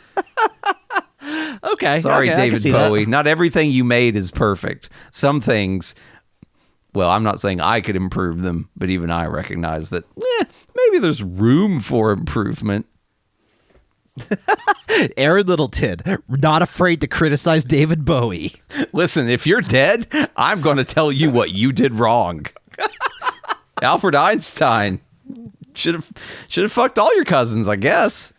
Okay 1.62 2.00
sorry 2.00 2.30
okay, 2.30 2.36
david 2.40 2.62
see 2.62 2.70
that. 2.70 2.88
bowie. 2.88 3.04
Not 3.04 3.26
everything 3.26 3.70
you 3.70 3.84
made 3.84 4.16
is 4.16 4.30
perfect. 4.30 4.88
Some 5.10 5.40
things 5.40 5.94
well 6.94 7.10
i'm 7.10 7.22
not 7.22 7.38
saying 7.40 7.60
i 7.60 7.80
could 7.80 7.96
improve 7.96 8.42
them 8.42 8.68
but 8.76 8.90
even 8.90 9.10
i 9.10 9.26
recognize 9.26 9.90
that 9.90 10.04
eh, 10.18 10.44
maybe 10.74 10.98
there's 10.98 11.22
room 11.22 11.80
for 11.80 12.10
improvement 12.10 12.86
aaron 15.16 15.46
littleton 15.46 16.00
not 16.28 16.62
afraid 16.62 17.00
to 17.00 17.06
criticize 17.06 17.64
david 17.64 18.04
bowie 18.04 18.54
listen 18.92 19.28
if 19.28 19.46
you're 19.46 19.60
dead 19.60 20.06
i'm 20.36 20.60
going 20.60 20.76
to 20.76 20.84
tell 20.84 21.10
you 21.10 21.30
what 21.30 21.50
you 21.50 21.72
did 21.72 21.94
wrong 21.94 22.44
albert 23.82 24.14
einstein 24.14 25.00
should 25.74 25.94
have 25.94 26.10
should 26.48 26.62
have 26.62 26.72
fucked 26.72 26.98
all 26.98 27.14
your 27.16 27.24
cousins 27.24 27.68
i 27.68 27.76
guess 27.76 28.32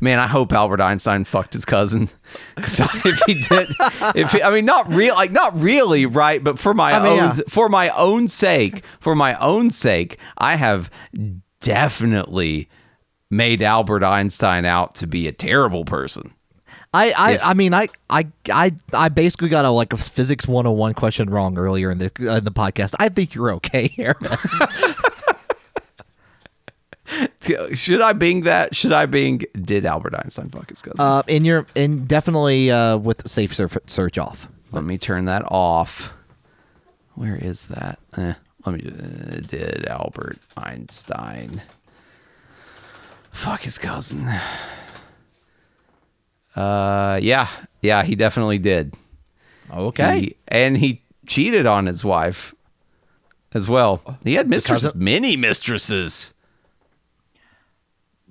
Man, 0.00 0.18
I 0.18 0.26
hope 0.26 0.52
Albert 0.52 0.80
Einstein 0.80 1.24
fucked 1.24 1.52
his 1.52 1.64
cousin. 1.64 2.08
Because 2.54 2.80
if 3.04 3.22
he 3.26 3.34
did, 3.34 3.68
if 4.14 4.32
he, 4.32 4.42
I 4.42 4.50
mean, 4.50 4.64
not 4.64 4.92
real, 4.92 5.14
like 5.14 5.32
not 5.32 5.58
really, 5.58 6.06
right? 6.06 6.42
But 6.42 6.58
for 6.58 6.74
my 6.74 6.92
I 6.92 7.02
mean, 7.02 7.12
own, 7.12 7.18
yeah. 7.18 7.42
for 7.48 7.68
my 7.68 7.88
own 7.90 8.28
sake, 8.28 8.84
for 9.00 9.14
my 9.14 9.34
own 9.34 9.70
sake, 9.70 10.18
I 10.38 10.56
have 10.56 10.90
definitely 11.60 12.68
made 13.30 13.62
Albert 13.62 14.02
Einstein 14.04 14.64
out 14.64 14.94
to 14.96 15.06
be 15.06 15.26
a 15.28 15.32
terrible 15.32 15.84
person. 15.84 16.32
I, 16.92 17.10
I, 17.16 17.32
If- 17.32 17.44
I 17.44 17.54
mean, 17.54 17.74
I, 17.74 17.88
I, 18.08 18.26
I, 18.52 18.72
I 18.92 19.08
basically 19.08 19.48
got 19.48 19.64
a 19.64 19.70
like 19.70 19.92
a 19.92 19.96
physics 19.96 20.46
101 20.46 20.94
question 20.94 21.28
wrong 21.28 21.58
earlier 21.58 21.90
in 21.90 21.98
the 21.98 22.10
uh, 22.28 22.38
the 22.40 22.52
podcast. 22.52 22.94
I 23.00 23.08
think 23.08 23.34
you're 23.34 23.50
okay 23.54 23.88
here. 23.88 24.14
Should 27.74 28.00
I 28.00 28.12
Bing 28.14 28.42
that? 28.42 28.74
Should 28.74 28.92
I 28.92 29.06
Bing? 29.06 29.42
Did 29.60 29.84
Albert 29.84 30.14
Einstein 30.16 30.48
fuck 30.48 30.70
his 30.70 30.80
cousin? 30.80 30.98
uh, 31.00 31.22
in 31.28 31.44
your, 31.44 31.66
in 31.74 32.06
definitely 32.06 32.70
uh, 32.70 32.96
with 32.96 33.28
safe 33.28 33.54
surf, 33.54 33.76
search 33.86 34.16
off. 34.16 34.48
Let 34.72 34.84
me 34.84 34.96
turn 34.96 35.26
that 35.26 35.44
off. 35.48 36.14
Where 37.14 37.36
is 37.36 37.68
that? 37.68 37.98
Eh, 38.16 38.32
let 38.64 38.74
me. 38.74 38.90
Uh, 38.90 39.40
did 39.46 39.86
Albert 39.86 40.38
Einstein 40.56 41.62
fuck 43.34 43.60
his 43.60 43.76
cousin? 43.78 44.28
Uh, 46.56 47.18
yeah, 47.22 47.48
yeah, 47.82 48.02
he 48.04 48.14
definitely 48.14 48.58
did. 48.58 48.94
Okay. 49.72 50.20
He- 50.20 50.36
and 50.48 50.76
he 50.76 51.02
cheated 51.26 51.66
on 51.66 51.86
his 51.86 52.04
wife 52.04 52.54
as 53.52 53.68
well. 53.68 54.18
He 54.24 54.34
had 54.34 54.48
mistresses, 54.48 54.90
cousin- 54.92 55.04
many 55.04 55.36
mistresses. 55.36 56.32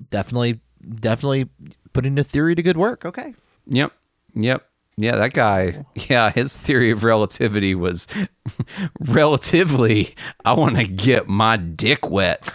definitely, 0.10 0.60
definitely 1.00 1.50
putting 1.94 2.16
the 2.16 2.24
theory 2.24 2.56
to 2.56 2.62
good 2.63 2.78
work. 2.78 3.06
Okay. 3.06 3.34
Yep. 3.68 3.92
Yep. 4.36 4.66
Yeah, 4.98 5.16
that 5.16 5.34
guy. 5.34 5.86
Yeah, 6.10 6.30
his 6.30 6.56
theory 6.56 6.92
of 6.92 7.04
relativity 7.04 7.74
was 7.76 8.08
relatively, 9.00 10.16
I 10.46 10.54
want 10.54 10.76
to 10.78 10.86
get 10.86 11.28
my 11.28 11.58
dick 11.58 12.10
wet. 12.10 12.54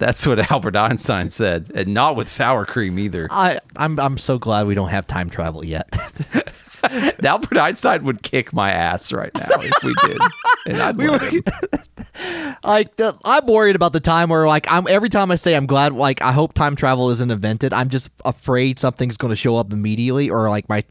That's 0.00 0.26
what 0.26 0.38
Albert 0.50 0.74
Einstein 0.74 1.30
said, 1.30 1.70
and 1.74 1.94
not 1.94 2.16
with 2.16 2.28
sour 2.28 2.66
cream 2.66 2.98
either. 2.98 3.28
I, 3.30 3.60
I'm, 3.76 4.00
I'm 4.00 4.18
so 4.18 4.38
glad 4.38 4.66
we 4.66 4.74
don't 4.74 4.88
have 4.88 5.06
time 5.06 5.30
travel 5.30 5.64
yet. 5.64 5.94
Albert 7.24 7.58
Einstein 7.58 8.04
would 8.04 8.22
kick 8.22 8.52
my 8.54 8.70
ass 8.70 9.12
right 9.12 9.30
now 9.34 9.46
if 9.60 9.84
we 9.84 9.94
did. 10.06 10.18
And 10.66 10.80
I'd 10.80 10.96
let 10.96 11.20
him. 11.20 11.42
like 12.64 12.96
the, 12.96 13.16
I'm 13.24 13.46
worried 13.46 13.76
about 13.76 13.92
the 13.92 14.00
time 14.00 14.30
where 14.30 14.46
like 14.48 14.66
I'm 14.70 14.86
every 14.88 15.10
time 15.10 15.30
I 15.30 15.36
say 15.36 15.54
I'm 15.54 15.66
glad 15.66 15.92
like 15.92 16.22
I 16.22 16.32
hope 16.32 16.54
time 16.54 16.76
travel 16.76 17.10
isn't 17.10 17.30
invented. 17.30 17.74
I'm 17.74 17.90
just 17.90 18.10
afraid 18.24 18.78
something's 18.78 19.18
going 19.18 19.30
to 19.30 19.36
show 19.36 19.56
up 19.56 19.72
immediately 19.72 20.30
or 20.30 20.48
like 20.48 20.68
my 20.70 20.82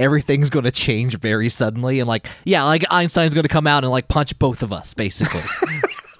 everything's 0.00 0.48
going 0.48 0.64
to 0.64 0.72
change 0.72 1.18
very 1.18 1.50
suddenly 1.50 2.00
and 2.00 2.08
like 2.08 2.26
yeah 2.44 2.64
like 2.64 2.84
Einstein's 2.90 3.34
going 3.34 3.44
to 3.44 3.48
come 3.48 3.66
out 3.66 3.84
and 3.84 3.90
like 3.90 4.08
punch 4.08 4.38
both 4.38 4.62
of 4.62 4.72
us 4.72 4.94
basically. 4.94 5.42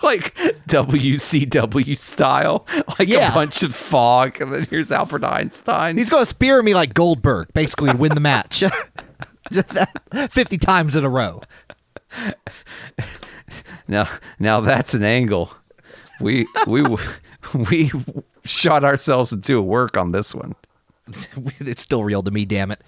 Like 0.05 0.35
WCW 0.69 1.97
style, 1.99 2.67
like 2.99 3.09
Yeah. 3.09 3.31
a 3.31 3.35
bunch 3.35 3.63
of 3.63 3.75
fog, 3.75 4.41
and 4.41 4.53
then 4.53 4.67
here's 4.71 4.93
Albert 4.93 5.25
Einstein. 5.25 5.97
He's 5.97 6.11
going 6.11 6.23
to 6.23 6.27
spear 6.27 6.63
me 6.63 6.75
like 6.75 6.95
Goldberg 6.95 7.53
basically 7.55 7.91
to 7.91 7.97
win 7.97 8.15
the 8.15 8.21
match. 8.21 8.63
50 10.31 10.59
times 10.59 10.95
in 10.97 11.05
a 11.05 11.09
row. 11.11 11.43
Now, 13.89 14.09
now 14.39 14.61
that's 14.61 14.95
an 14.95 15.03
angle. 15.03 15.53
We 16.21 16.47
we 16.67 16.83
we 17.69 17.91
shot 18.45 18.85
ourselves 18.85 19.33
into 19.33 19.59
a 19.59 19.63
work 19.63 19.97
on 19.97 20.13
this 20.13 20.35
one. 20.35 20.55
it's 21.61 21.83
still 21.83 22.05
real 22.05 22.23
to 22.23 22.31
me, 22.31 22.45
damn 22.47 22.71
it. 22.71 22.81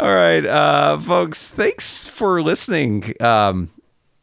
All 0.00 0.14
right, 0.14 0.44
uh, 0.46 0.98
folks. 0.98 1.52
Thanks 1.52 2.06
for 2.08 2.40
listening. 2.40 3.14
Um, 3.20 3.70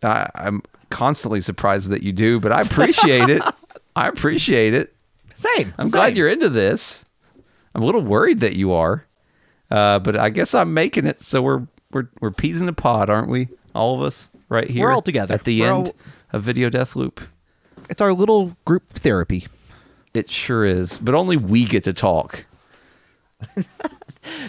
I, 0.01 0.29
I'm 0.33 0.63
constantly 0.95 1.41
surprised 1.41 1.89
that 1.91 2.03
you 2.03 2.13
do, 2.13 2.39
but 2.39 2.53
I 2.53 2.61
appreciate 2.61 3.29
it. 3.29 3.43
I 3.97 4.07
appreciate 4.07 4.73
it. 4.73 4.95
Same. 5.33 5.73
I'm 5.77 5.89
same. 5.89 5.99
glad 5.99 6.15
you're 6.17 6.29
into 6.29 6.47
this. 6.47 7.03
I'm 7.75 7.83
a 7.83 7.85
little 7.85 8.01
worried 8.01 8.39
that 8.39 8.55
you 8.55 8.71
are, 8.71 9.05
uh, 9.69 9.99
but 9.99 10.15
I 10.15 10.29
guess 10.29 10.53
I'm 10.55 10.73
making 10.73 11.05
it. 11.05 11.19
So 11.21 11.41
we're 11.41 11.67
we're 11.91 12.07
we're 12.21 12.31
peas 12.31 12.61
in 12.61 12.65
the 12.65 12.73
pod, 12.73 13.09
aren't 13.09 13.27
we? 13.27 13.49
All 13.73 13.95
of 13.95 14.01
us, 14.01 14.31
right 14.47 14.69
here. 14.69 14.85
We're 14.87 14.93
all 14.93 15.01
together. 15.01 15.33
at 15.33 15.43
the 15.43 15.59
We're 15.61 15.67
end 15.73 15.87
all- 15.89 15.95
of 16.31 16.43
Video 16.43 16.69
Death 16.69 16.95
Loop. 16.95 17.19
It's 17.89 18.01
our 18.01 18.13
little 18.13 18.55
group 18.63 18.87
therapy. 18.93 19.47
It 20.13 20.29
sure 20.29 20.63
is, 20.63 20.97
but 20.97 21.13
only 21.13 21.35
we 21.35 21.65
get 21.65 21.83
to 21.83 21.93
talk. 21.93 22.45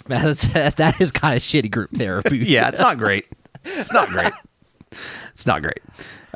Man, 0.08 0.22
that's, 0.22 0.46
that 0.76 1.00
is 1.00 1.10
kind 1.10 1.36
of 1.36 1.42
shitty 1.42 1.70
group 1.70 1.90
therapy. 1.90 2.38
Yeah, 2.46 2.68
it's 2.68 2.78
not 2.80 2.98
great. 2.98 3.26
It's 3.64 3.92
not 3.92 4.08
great. 4.08 4.32
It's 5.32 5.46
not 5.46 5.62
great. 5.62 5.80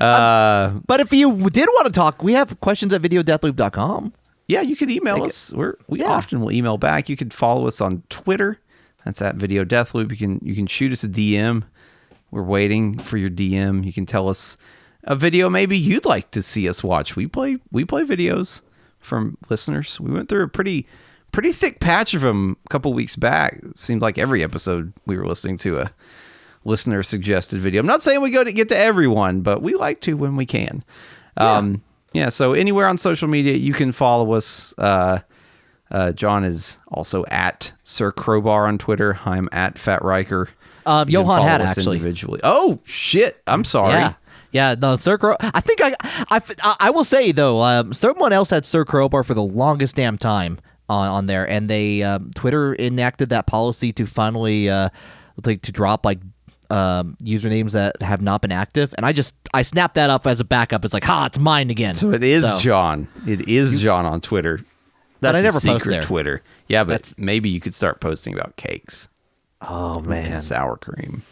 Uh, 0.01 0.81
But 0.87 1.01
if 1.01 1.13
you 1.13 1.51
did 1.51 1.69
want 1.75 1.87
to 1.87 1.93
talk, 1.93 2.23
we 2.23 2.33
have 2.35 2.59
questions 2.61 2.93
at 2.93 3.03
videodeathloop.com. 3.03 4.13
yeah, 4.49 4.63
you 4.63 4.75
can 4.77 4.91
email 4.91 5.23
us. 5.23 5.53
We're, 5.53 5.75
we 5.89 6.01
Yeah. 6.01 6.07
often 6.09 6.41
will 6.41 6.51
email 6.53 6.77
back. 6.79 7.09
You 7.09 7.17
can 7.17 7.31
follow 7.31 7.67
us 7.67 7.81
on 7.81 8.03
Twitter. 8.09 8.59
That's 9.05 9.23
at 9.23 9.37
Video 9.37 9.65
Death 9.65 9.95
Loop. 9.95 10.11
You 10.11 10.17
can 10.17 10.41
you 10.43 10.55
can 10.55 10.67
shoot 10.67 10.93
us 10.93 11.05
a 11.05 11.09
DM. 11.09 11.63
We're 12.31 12.43
waiting 12.43 12.99
for 12.99 13.17
your 13.17 13.31
DM. 13.31 13.85
You 13.85 13.93
can 13.93 14.07
tell 14.07 14.29
us 14.29 14.57
a 15.05 15.17
video 15.17 15.49
maybe 15.49 15.79
you'd 15.79 16.05
like 16.05 16.31
to 16.33 16.43
see 16.43 16.69
us 16.69 16.85
watch. 16.85 17.17
We 17.17 17.27
play 17.27 17.59
we 17.73 17.85
play 17.85 18.03
videos 18.05 18.61
from 18.99 19.39
listeners. 19.49 19.99
We 20.01 20.11
went 20.13 20.29
through 20.29 20.43
a 20.45 20.49
pretty 20.49 20.87
pretty 21.33 21.53
thick 21.53 21.81
patch 21.81 22.13
of 22.13 22.21
them 22.23 22.57
a 22.67 22.69
couple 22.69 22.93
weeks 22.93 23.17
back. 23.17 23.55
It 23.63 23.79
seemed 23.79 24.03
like 24.03 24.19
every 24.19 24.43
episode 24.43 24.93
we 25.07 25.17
were 25.17 25.27
listening 25.27 25.57
to 25.59 25.79
a 25.79 25.93
listener 26.65 27.03
suggested 27.03 27.61
video. 27.61 27.81
I'm 27.81 27.87
not 27.87 28.03
saying 28.03 28.21
we 28.21 28.31
go 28.31 28.45
to 28.45 28.53
get 28.53 28.69
to 28.69 28.79
everyone, 28.79 29.41
but 29.41 29.63
we 29.63 29.75
like 29.75 30.01
to 30.03 30.15
when 30.15 30.37
we 30.37 30.47
can. 30.47 30.85
Um, 31.37 31.83
yeah. 32.13 32.29
So 32.29 32.53
anywhere 32.53 32.87
on 32.87 32.99
social 32.99 33.29
media, 33.29 33.55
you 33.55 33.73
can 33.73 33.93
follow 33.93 34.33
us. 34.33 34.75
Uh, 34.79 35.21
uh, 35.91 36.13
John 36.13 36.45
is 36.45 36.79
also 36.89 37.25
at 37.27 37.73
Sir 37.83 38.13
Crowbar 38.13 38.67
on 38.67 38.79
Twitter. 38.79 39.19
I'm 39.25 39.49
at 39.53 39.79
Fat 39.79 40.03
Riker. 40.03 40.49
Um, 40.87 41.09
Johan 41.09 41.43
had 41.43 41.61
us 41.61 41.77
actually. 41.77 41.97
individually. 41.97 42.41
Oh 42.43 42.81
shit! 42.85 43.41
I'm 43.47 43.65
sorry. 43.65 43.95
Yeah. 43.95 44.15
Yeah, 44.53 44.75
no, 44.77 44.97
Sir 44.97 45.17
Crow. 45.17 45.37
I 45.41 45.61
think 45.61 45.81
I, 45.81 45.95
I, 46.29 46.41
I 46.81 46.91
will 46.91 47.05
say 47.05 47.31
though, 47.31 47.63
um, 47.63 47.93
someone 47.93 48.33
else 48.33 48.51
had 48.51 48.67
Sir 48.67 48.85
Crowbar 48.85 49.23
for 49.23 49.33
the 49.35 49.43
longest 49.43 49.95
damn 49.95 50.19
time 50.19 50.59
on, 50.89 51.09
on 51.09 51.27
there, 51.27 51.49
and 51.49 51.71
they 51.71 52.03
um, 52.03 52.33
Twitter 52.35 52.75
enacted 52.75 53.29
that 53.29 53.47
policy 53.47 53.93
to 53.93 54.07
finally 54.07 54.69
uh, 54.69 54.89
like 55.45 55.63
to 55.63 55.73
drop 55.73 56.05
like 56.05 56.19
um, 56.71 57.17
usernames 57.23 57.73
that 57.73 58.01
have 58.03 58.23
not 58.23 58.43
been 58.43 58.53
active, 58.53 58.95
and 58.97 59.05
I 59.05 59.13
just 59.13 59.35
I 59.53 59.63
snapped 59.63 59.97
that 59.97 60.11
up 60.11 60.27
as 60.27 60.41
a 60.41 60.45
backup. 60.45 60.85
It's 60.85 60.95
like, 60.95 61.05
ha, 61.05 61.27
it's 61.27 61.39
mine 61.39 61.71
again. 61.71 61.95
So 61.95 62.13
it 62.13 62.23
is 62.23 62.45
So- 62.45 62.59
John. 62.61 63.09
It 63.27 63.49
is 63.49 63.81
John 63.83 64.07
on 64.07 64.21
Twitter. 64.21 64.61
That's 65.21 65.37
I 65.37 65.41
a 65.41 65.43
never 65.43 65.61
secret. 65.61 66.03
Twitter. 66.03 66.43
Yeah, 66.69 66.85
but 66.85 66.91
That's- 67.03 67.15
maybe 67.19 67.51
you 67.51 67.61
could 67.61 67.75
start 67.75 68.01
posting 68.01 68.33
about 68.35 68.57
cakes 68.57 69.09
Oh 69.61 70.01
man, 70.01 70.33
and 70.33 70.41
sour 70.41 70.77
cream. 70.77 71.23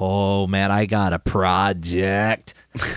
oh 0.00 0.46
man, 0.48 0.70
I 0.72 0.86
got 0.86 1.12
a 1.12 1.18
project. 1.18 2.54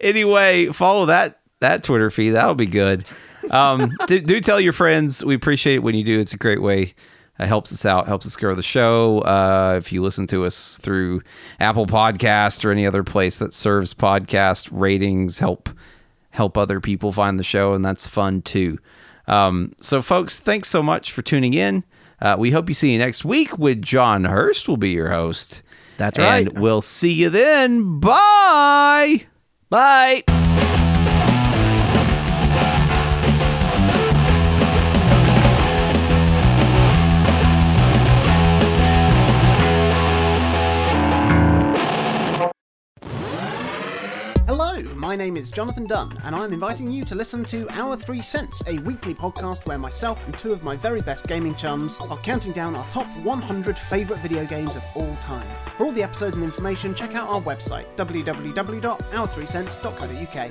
anyway, 0.00 0.66
follow 0.66 1.06
that 1.06 1.40
that 1.60 1.82
Twitter 1.82 2.10
feed. 2.10 2.30
That'll 2.30 2.54
be 2.54 2.66
good. 2.66 3.04
Um, 3.50 3.92
do, 4.06 4.20
do 4.20 4.40
tell 4.40 4.60
your 4.60 4.72
friends. 4.72 5.24
We 5.24 5.34
appreciate 5.34 5.76
it 5.76 5.82
when 5.82 5.94
you 5.94 6.04
do. 6.04 6.18
It's 6.18 6.32
a 6.32 6.36
great 6.36 6.62
way. 6.62 6.94
It 7.38 7.46
helps 7.46 7.72
us 7.72 7.84
out, 7.84 8.06
helps 8.06 8.26
us 8.26 8.36
grow 8.36 8.54
the 8.54 8.62
show. 8.62 9.18
Uh, 9.20 9.74
if 9.76 9.92
you 9.92 10.02
listen 10.02 10.26
to 10.28 10.44
us 10.44 10.78
through 10.78 11.22
Apple 11.60 11.86
Podcast 11.86 12.64
or 12.64 12.70
any 12.70 12.86
other 12.86 13.04
place 13.04 13.38
that 13.38 13.52
serves 13.52 13.92
podcast 13.92 14.68
ratings, 14.72 15.38
help 15.38 15.68
help 16.30 16.56
other 16.58 16.80
people 16.80 17.12
find 17.12 17.38
the 17.38 17.44
show, 17.44 17.74
and 17.74 17.84
that's 17.84 18.06
fun 18.06 18.42
too. 18.42 18.78
Um, 19.26 19.72
so, 19.80 20.00
folks, 20.02 20.40
thanks 20.40 20.68
so 20.68 20.82
much 20.82 21.12
for 21.12 21.22
tuning 21.22 21.54
in. 21.54 21.84
Uh, 22.20 22.36
we 22.38 22.50
hope 22.50 22.68
you 22.68 22.74
see 22.74 22.92
you 22.92 22.98
next 22.98 23.24
week 23.24 23.58
with 23.58 23.82
John 23.82 24.24
Hurst. 24.24 24.68
Will 24.68 24.76
be 24.76 24.90
your 24.90 25.10
host. 25.10 25.62
That's 25.98 26.18
and 26.18 26.48
right. 26.48 26.58
we'll 26.58 26.82
see 26.82 27.12
you 27.12 27.30
then. 27.30 28.00
Bye. 28.00 29.26
Bye. 29.68 30.35
My 45.06 45.14
name 45.14 45.36
is 45.36 45.52
Jonathan 45.52 45.84
Dunn, 45.84 46.10
and 46.24 46.34
I'm 46.34 46.52
inviting 46.52 46.90
you 46.90 47.04
to 47.04 47.14
listen 47.14 47.44
to 47.44 47.68
Our 47.78 47.96
Three 47.96 48.20
Cents, 48.20 48.60
a 48.66 48.78
weekly 48.78 49.14
podcast 49.14 49.64
where 49.64 49.78
myself 49.78 50.26
and 50.26 50.36
two 50.36 50.52
of 50.52 50.64
my 50.64 50.74
very 50.74 51.00
best 51.00 51.28
gaming 51.28 51.54
chums 51.54 52.00
are 52.00 52.18
counting 52.18 52.50
down 52.50 52.74
our 52.74 52.84
top 52.90 53.06
100 53.18 53.78
favourite 53.78 54.20
video 54.20 54.44
games 54.44 54.74
of 54.74 54.82
all 54.96 55.14
time. 55.20 55.46
For 55.76 55.84
all 55.84 55.92
the 55.92 56.02
episodes 56.02 56.38
and 56.38 56.44
information, 56.44 56.92
check 56.92 57.14
out 57.14 57.28
our 57.28 57.40
website, 57.40 57.86
www.our3cents.co.uk. 57.94 60.50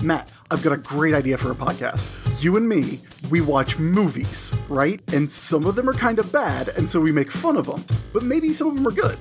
Matt, 0.00 0.30
I've 0.52 0.62
got 0.62 0.72
a 0.72 0.76
great 0.76 1.14
idea 1.14 1.36
for 1.36 1.50
a 1.50 1.56
podcast. 1.56 2.40
You 2.40 2.56
and 2.56 2.68
me, 2.68 3.00
we 3.28 3.40
watch 3.40 3.76
movies, 3.76 4.54
right? 4.68 5.02
And 5.12 5.32
some 5.32 5.66
of 5.66 5.74
them 5.74 5.88
are 5.88 5.94
kind 5.94 6.20
of 6.20 6.30
bad, 6.30 6.68
and 6.68 6.88
so 6.88 7.00
we 7.00 7.10
make 7.10 7.32
fun 7.32 7.56
of 7.56 7.66
them. 7.66 7.84
But 8.12 8.22
maybe 8.22 8.52
some 8.52 8.68
of 8.68 8.76
them 8.76 8.86
are 8.86 8.92
good. 8.92 9.18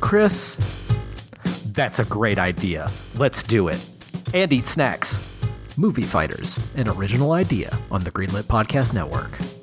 Chris, 0.00 0.81
that's 1.72 1.98
a 1.98 2.04
great 2.04 2.38
idea. 2.38 2.90
Let's 3.16 3.42
do 3.42 3.68
it. 3.68 3.80
And 4.34 4.52
eat 4.52 4.66
snacks. 4.66 5.18
Movie 5.76 6.02
Fighters, 6.02 6.58
an 6.76 6.88
original 6.88 7.32
idea 7.32 7.76
on 7.90 8.02
the 8.04 8.10
Greenlit 8.10 8.44
Podcast 8.44 8.92
Network. 8.92 9.61